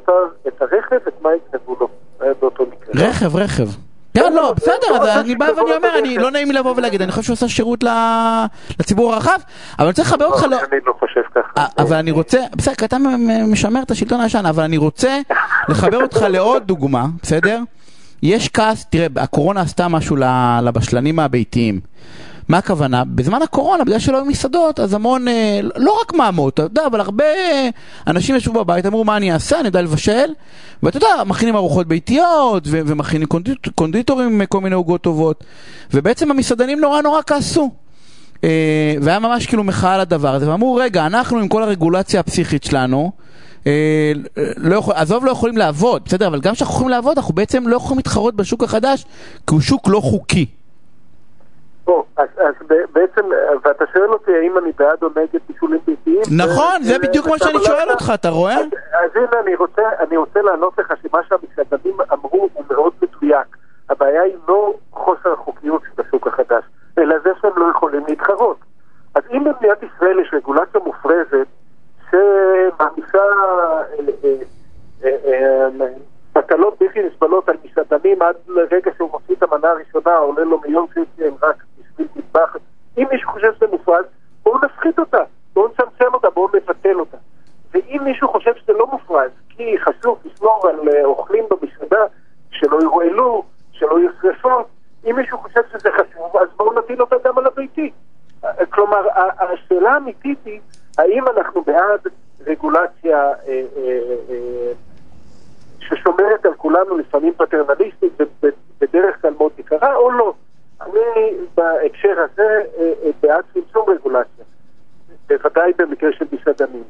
[0.48, 1.88] את הרכב, את מה יגנבו לו
[2.22, 3.08] אה, באותו מקרה.
[3.08, 3.66] רכב, רכב.
[4.14, 7.10] כן, לא, בסדר, אז אני בא ואני אומר, אני לא נעים לי לבוא ולהגיד, אני
[7.12, 8.44] חושב שהוא עושה שירות ל-
[8.80, 9.40] לציבור הרחב, אבל
[9.78, 11.48] אני רוצה לחבר אותך, לא- אני לא חושב ככה.
[11.58, 12.96] אה, אבל אני רוצה, בסדר, כי אתה
[13.52, 15.18] משמר את השלטון הישן, אבל אני רוצה
[15.68, 17.58] לחבר אותך לעוד דוגמה, בסדר?
[18.26, 20.16] יש כעס, תראה, הקורונה עשתה משהו
[20.62, 21.80] לבשלנים הביתיים.
[22.48, 23.04] מה הכוונה?
[23.04, 27.00] בזמן הקורונה, בגלל שלא היו מסעדות, אז המון, אה, לא רק מאמות, אתה יודע, אבל
[27.00, 27.24] הרבה
[28.06, 30.30] אנשים ישבו בבית, אמרו מה אני אעשה, אני יודע לבשל,
[30.82, 35.44] ואתה יודע, מכינים ארוחות ביתיות, ומכינים קונדיט- קונדיטורים עם כל מיני עוגות טובות,
[35.94, 37.70] ובעצם המסעדנים נורא נורא כעסו.
[38.44, 42.64] אה, והיה ממש כאילו מחאה על הדבר הזה, ואמרו, רגע, אנחנו עם כל הרגולציה הפסיכית
[42.64, 43.12] שלנו,
[44.56, 47.76] לא יכול, עזוב לא יכולים לעבוד, בסדר, אבל גם כשאנחנו יכולים לעבוד, אנחנו בעצם לא
[47.76, 49.04] יכולים להתחרות בשוק החדש,
[49.46, 50.46] כי הוא שוק לא חוקי.
[51.86, 52.54] או, אז, אז
[52.92, 53.22] בעצם,
[53.64, 56.20] ואתה שואל אותי האם אני בעד או נגד בישולים ביתיים?
[56.38, 58.54] נכון, זה אה, בדיוק מה שאני מלכת- שואל אותך, אתה רואה?
[58.58, 63.56] אז, אז הנה, אני רוצה, אני רוצה לענות לך שמה שהמסעדנים אמרו הוא מאוד מדויק.
[63.90, 66.64] הבעיה היא לא חוסר החוקיות של השוק החדש,
[66.98, 68.56] אלא זה שהם לא יכולים להתחרות.
[69.14, 71.46] אז אם במדינת ישראל יש רגולציה מופרזת
[72.10, 73.82] שמעמיסה אה,
[74.24, 74.36] אה,
[75.04, 75.10] אה,
[75.80, 75.86] אה,
[76.36, 80.86] מטלות בלתי נסבלות על מסעדנים עד לרגע שהוא מוציא את המנה הראשונה, עולה לו מיליון
[80.90, 82.56] שקל רק בשביל מטבח.
[82.98, 84.04] אם מישהו חושב שזה מופרז,
[84.44, 85.18] בואו נפחית אותה,
[85.54, 87.16] בואו נצמצם אותה, בואו נבטל אותה.
[87.74, 92.04] ואם מישהו חושב שזה לא מופרז, כי חשוב לשמור על אה, אוכלים במסעדה,
[92.50, 94.66] שלא ירועלו, שלא יהיו שרפות,
[95.10, 97.90] אם מישהו חושב שזה חשוב, אז בואו נטיל אותה גם על הביתי.
[98.44, 100.60] אה, כלומר, ה- השאלה האמיתית היא,
[100.98, 102.00] האם אנחנו בעד
[102.46, 103.98] רגולציה אה, אה,
[104.30, 104.72] אה,
[105.80, 108.12] ששומרת על כולנו, לפעמים פטרנליסטית,
[108.80, 110.34] ובדרך כלל מאוד יקרה, או לא.
[110.80, 111.00] אני
[111.56, 112.42] בהקשר הזה
[112.78, 114.44] אה, אה, בעד צמצום רגולציה,
[115.28, 116.82] בוודאי במקרה של מסעדנים.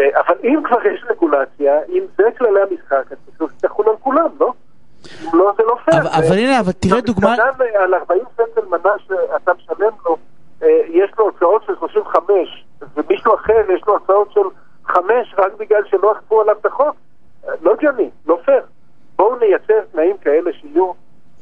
[0.00, 4.28] אה, אבל אם כבר יש רגולציה, אם זה כללי המשחק, אז פשוט תחול על כולם,
[4.40, 4.52] לא?
[5.24, 6.02] אם לא, זה לא פייר.
[6.28, 7.28] אבל- הנה, אבל תראה דוגמה...
[7.32, 10.16] המסעדן, אה, על 40 שקל מנה שאתה משלם לו,
[10.62, 12.64] אה, יש לו הוצאות של 35,
[12.96, 14.40] ומישהו אחר יש לו הוצאות של
[14.86, 16.96] 5 רק בגלל שלא אכפו עליו את החוק.
[17.48, 18.62] אה, לא הגיוני, לא פייר.
[19.16, 20.90] בואו נייצר תנאים כאלה שיהיו,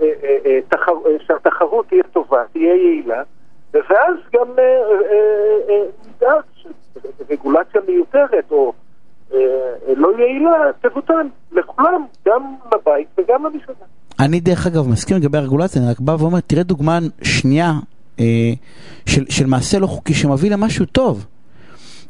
[0.01, 0.93] אה, תחר-
[1.27, 3.23] שהתחרות תהיה טובה, תהיה יעילה,
[3.75, 4.49] ואז גם
[5.69, 6.43] נדאג
[7.29, 8.73] שרגולציה מיותרת או
[9.97, 10.51] לא יעילה
[10.83, 13.85] תבוטל לכולם, גם לבית וגם למסעדה.
[14.21, 17.73] אני דרך אגב מסכים לגבי הרגולציה, אני רק בא ואומר, תראה דוגמה שנייה
[18.21, 18.53] אה,
[19.07, 21.27] של, של מעשה לא חוקי שמביא למשהו טוב.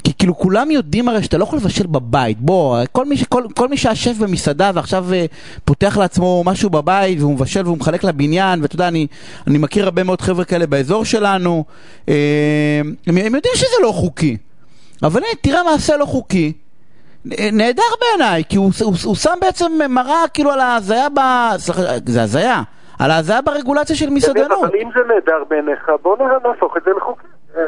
[0.03, 3.67] כי כאילו כולם יודעים הרי שאתה לא יכול לבשל בבית, בוא, כל מי, כל, כל
[3.67, 5.25] מי שהשף במסעדה ועכשיו אה,
[5.65, 9.07] פותח לעצמו משהו בבית והוא מבשל והוא מחלק לבניין, ואתה יודע, אני,
[9.47, 11.63] אני מכיר הרבה מאוד חבר'ה כאלה באזור שלנו,
[12.09, 14.37] אה, הם, הם יודעים שזה לא חוקי,
[15.03, 16.53] אבל הנה, תראה מעשה לא חוקי,
[17.53, 21.19] נהדר בעיניי, כי הוא, הוא, הוא שם בעצם מראה כאילו על ההזיה ב...
[21.57, 22.61] סליחה, זה הזיה.
[22.99, 24.63] על ההזיה ברגולציה של מסעדנות.
[24.63, 27.27] אבל אם זה נהדר בעיניך, בוא נהפוך את זה לחוקי.
[27.57, 27.63] אה,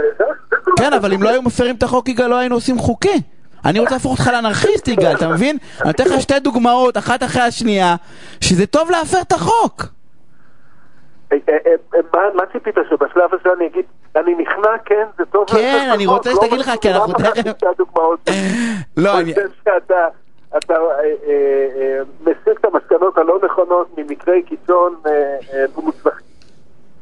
[0.77, 3.21] כן, אבל אם לא היו מפרים את החוק, יגאל, לא היינו עושים חוקי.
[3.65, 5.57] אני רוצה להפוך אותך לאנרכיסט, יגאל, אתה מבין?
[5.81, 7.95] אני אתן לך שתי דוגמאות, אחת אחרי השנייה,
[8.41, 9.85] שזה טוב להפר את החוק.
[11.31, 11.99] אה, אה, אה,
[12.33, 16.35] מה- ציפית שבשלב הזה אני אגיד, אני נכנע, כן, זה טוב כן, אני רוצה לא
[16.35, 17.63] שתגיד לך, כי אנחנו תכף-.
[18.97, 19.33] לא, אני
[20.57, 20.75] אתה,
[22.21, 24.95] מסיק את המסקנות הלא נכונות ממקרי קיצון
[25.77, 26.27] מוצלחים.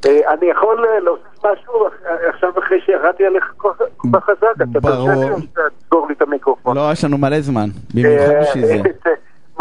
[0.05, 1.87] אני יכול להוסיף משהו
[2.29, 3.71] עכשיו אחרי שירדתי עליך כל
[4.13, 5.09] כך חזק, אתה ברור.
[5.53, 6.77] תרשה לי את המיקרופון?
[6.77, 8.75] לא, יש לנו מלא זמן, במיוחד בשביל זה.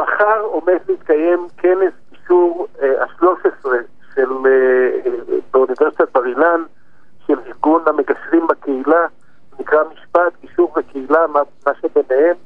[0.00, 3.68] מחר עומד להתקיים כנס אישור ה-13
[4.14, 4.50] של אה,
[5.06, 6.62] אה, באוניברסיטת בר אילן
[7.26, 9.06] של ארגון המגשרים בקהילה,
[9.60, 12.36] נקרא משפט, גישור וקהילה, מה, מה שביניהם,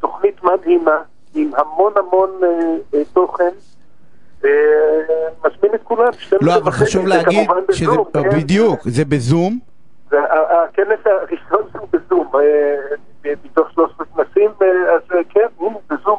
[0.00, 0.98] תוכנית מדהימה
[1.34, 2.48] עם המון המון אה,
[2.94, 3.50] אה, תוכן.
[4.44, 4.50] אה,
[5.44, 7.90] מזמין את כולם, 12 לא, אבל חשוב זה להגיד שזה...
[8.12, 8.38] כן?
[8.38, 9.58] בדיוק, זה בזום.
[10.10, 10.16] זה
[10.64, 16.18] הכנס הראשון שהוא בזום, אה, מתוך 13 כנסים, אה, אז אה, כן, הנה, בזום.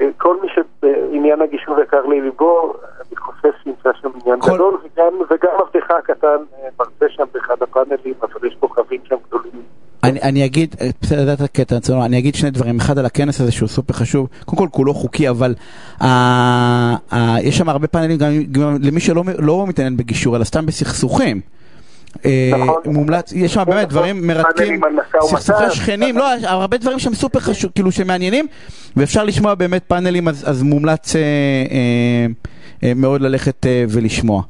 [0.00, 5.50] וכל מי שעניין הגישור יקר לליבו, אני חושב שימצא שם עניין כל- גדול, וגם- וגם
[5.60, 6.36] עבדך הקטן
[6.78, 9.62] מרצה שם באחד הפאנלים, אבל יש פה קווים שם גדולים.
[10.04, 11.76] אני, אני אגיד, בסדר, ידעת הקטע,
[12.06, 15.28] אני אגיד שני דברים, אחד על הכנס הזה שהוא סופר חשוב, קודם כל כולו חוקי,
[15.28, 15.54] אבל
[17.42, 18.18] יש שם הרבה פאנלים
[18.52, 21.40] גם, למי שלא לא מתעניין בגישור, אלא סתם בסכסוכים.
[22.24, 22.82] אה, נכון.
[22.86, 24.80] מומלץ, יש שם באמת דברים מרתקים.
[25.20, 28.46] סכסוכי שכנים, לא, הרבה דברים שהם סופר חשוב, כאילו שמעניינים,
[28.96, 32.26] ואפשר לשמוע באמת פאנלים, אז, אז מומלץ אה, אה,
[32.84, 34.42] אה, מאוד ללכת אה, ולשמוע.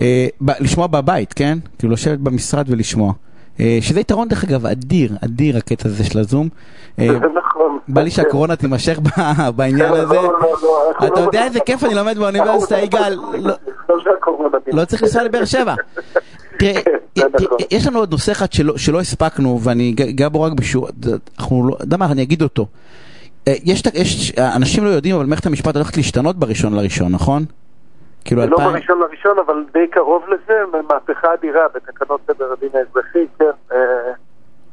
[0.00, 1.58] אה, ב, לשמוע בבית, כן?
[1.78, 3.12] כאילו לשבת במשרד ולשמוע.
[3.60, 6.48] אה, שזה יתרון דרך אגב אדיר, אדיר הקטע הזה של הזום.
[6.98, 7.78] אה, זה נכון.
[7.88, 8.98] בא לי שהקורונה תימשך
[9.56, 10.14] בעניין לא, הזה.
[10.14, 10.38] לא, לא,
[10.90, 13.14] אנחנו אתה לא יודע איזה כיף אני לומד באוניברסיטה, יגאל.
[13.14, 13.52] לא- לא
[14.72, 15.74] לא צריך לנסוע לבאר שבע.
[16.58, 16.80] תראה,
[17.14, 17.56] כן, נכון.
[17.70, 18.46] יש לנו עוד נושא אחד
[18.76, 20.88] שלא, הספקנו, ואני אגע בו רק בשיעור,
[21.38, 22.66] אנחנו לא, אתה יודע מה, אני אגיד אותו.
[23.48, 23.82] אה, יש,
[24.38, 27.44] אנשים לא יודעים, אבל מערכת המשפט הולכת להשתנות בראשון לראשון, נכון?
[28.24, 28.68] כאילו לא אלפיים...
[28.72, 30.54] בראשון לראשון, אבל די קרוב לזה,
[30.88, 33.44] מהפכה אדירה בתקנות סדר הדין האזרחי, כן.
[33.72, 33.76] אה,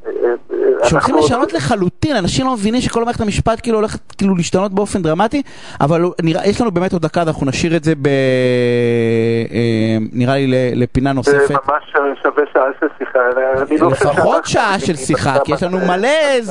[0.08, 4.36] אה, אה, שהולכים אנחנו- לשנות לחלוטין, אנשים לא מבינים שכל מערכת המשפט כאילו הולכת כאילו
[4.36, 5.42] להשתנות באופן דרמטי,
[5.82, 8.08] אבל נראה, יש לנו באמת עוד דקה, אנחנו נשאיר את זה ב...
[8.08, 11.52] אה, נראה לי לפינה זה נוספת.
[11.52, 11.84] ממש
[12.24, 13.20] שווה שעה של שיחה.
[13.80, 16.44] לא לפחות שעה של שיחה, כי יש לנו זה- מלא עד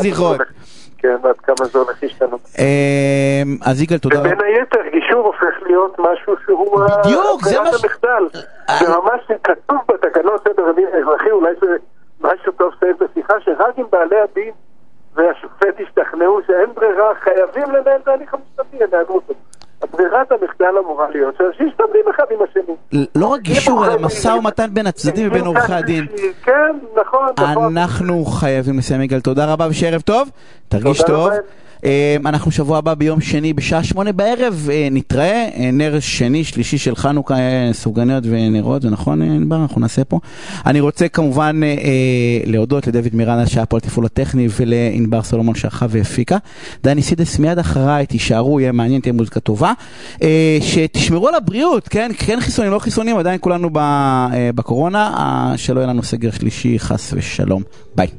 [1.02, 2.40] זה כן, ועד כמה זה הולך להשתנות.
[2.58, 4.28] אה, אז יגאל, תודה רבה.
[4.28, 6.80] ובין היתר, גישור הופך להיות משהו שהוא...
[7.04, 8.40] בדיוק, זה מה ש- המחדל.
[8.68, 11.66] אה, זה ממש כתוב בתקנות סדר הדין האזרחי, אולי זה
[12.20, 14.52] משהו טוב את השיחה, שרק אם בעלי הדין
[15.14, 19.34] והשופט ישתכנעו שאין ברירה, חייבים לנהל את ההליך המשפטי, ינהלו אותו.
[19.80, 23.06] אז ברירת המחדל אמורה להיות שאנשים מסתדרים אחד עם השני.
[23.16, 26.06] לא רק גישור, אלא משא ומתן בין הצדדים ובין עורכי הדין.
[26.42, 26.52] כן,
[27.00, 27.76] נכון, נכון.
[27.78, 29.20] אנחנו חייבים לסיים, יגאל.
[29.20, 30.30] תודה רבה ושערב טוב.
[30.68, 31.30] תרגיש טוב.
[31.84, 35.48] אה, אנחנו שבוע הבא ביום שני בשעה שמונה בערב אה, נתראה.
[35.56, 39.56] אה, נר שני, שלישי של חנוכה, אה, סופגניות ונרות, זה נכון, ענבר?
[39.56, 40.20] אנחנו נעשה פה.
[40.66, 41.60] אני רוצה כמובן
[42.46, 46.36] להודות לדוד מירנה שהיה פה על תפעול הטכני ולענבר סולומון שערכה והפיקה.
[46.84, 49.72] דני סידס מיד אחריי, תישארו, יהיה מעניין, תהיה מוזיקה טובה.
[50.60, 52.10] שתשמרו על הבריאות, כן?
[52.18, 53.70] כן חיסונים, לא חיסונים, עדיין כולנו
[54.54, 55.54] בקורונה.
[55.56, 57.62] שלא יהיה לנו סגר שלישי, חס ושלום.
[57.96, 58.18] ביי.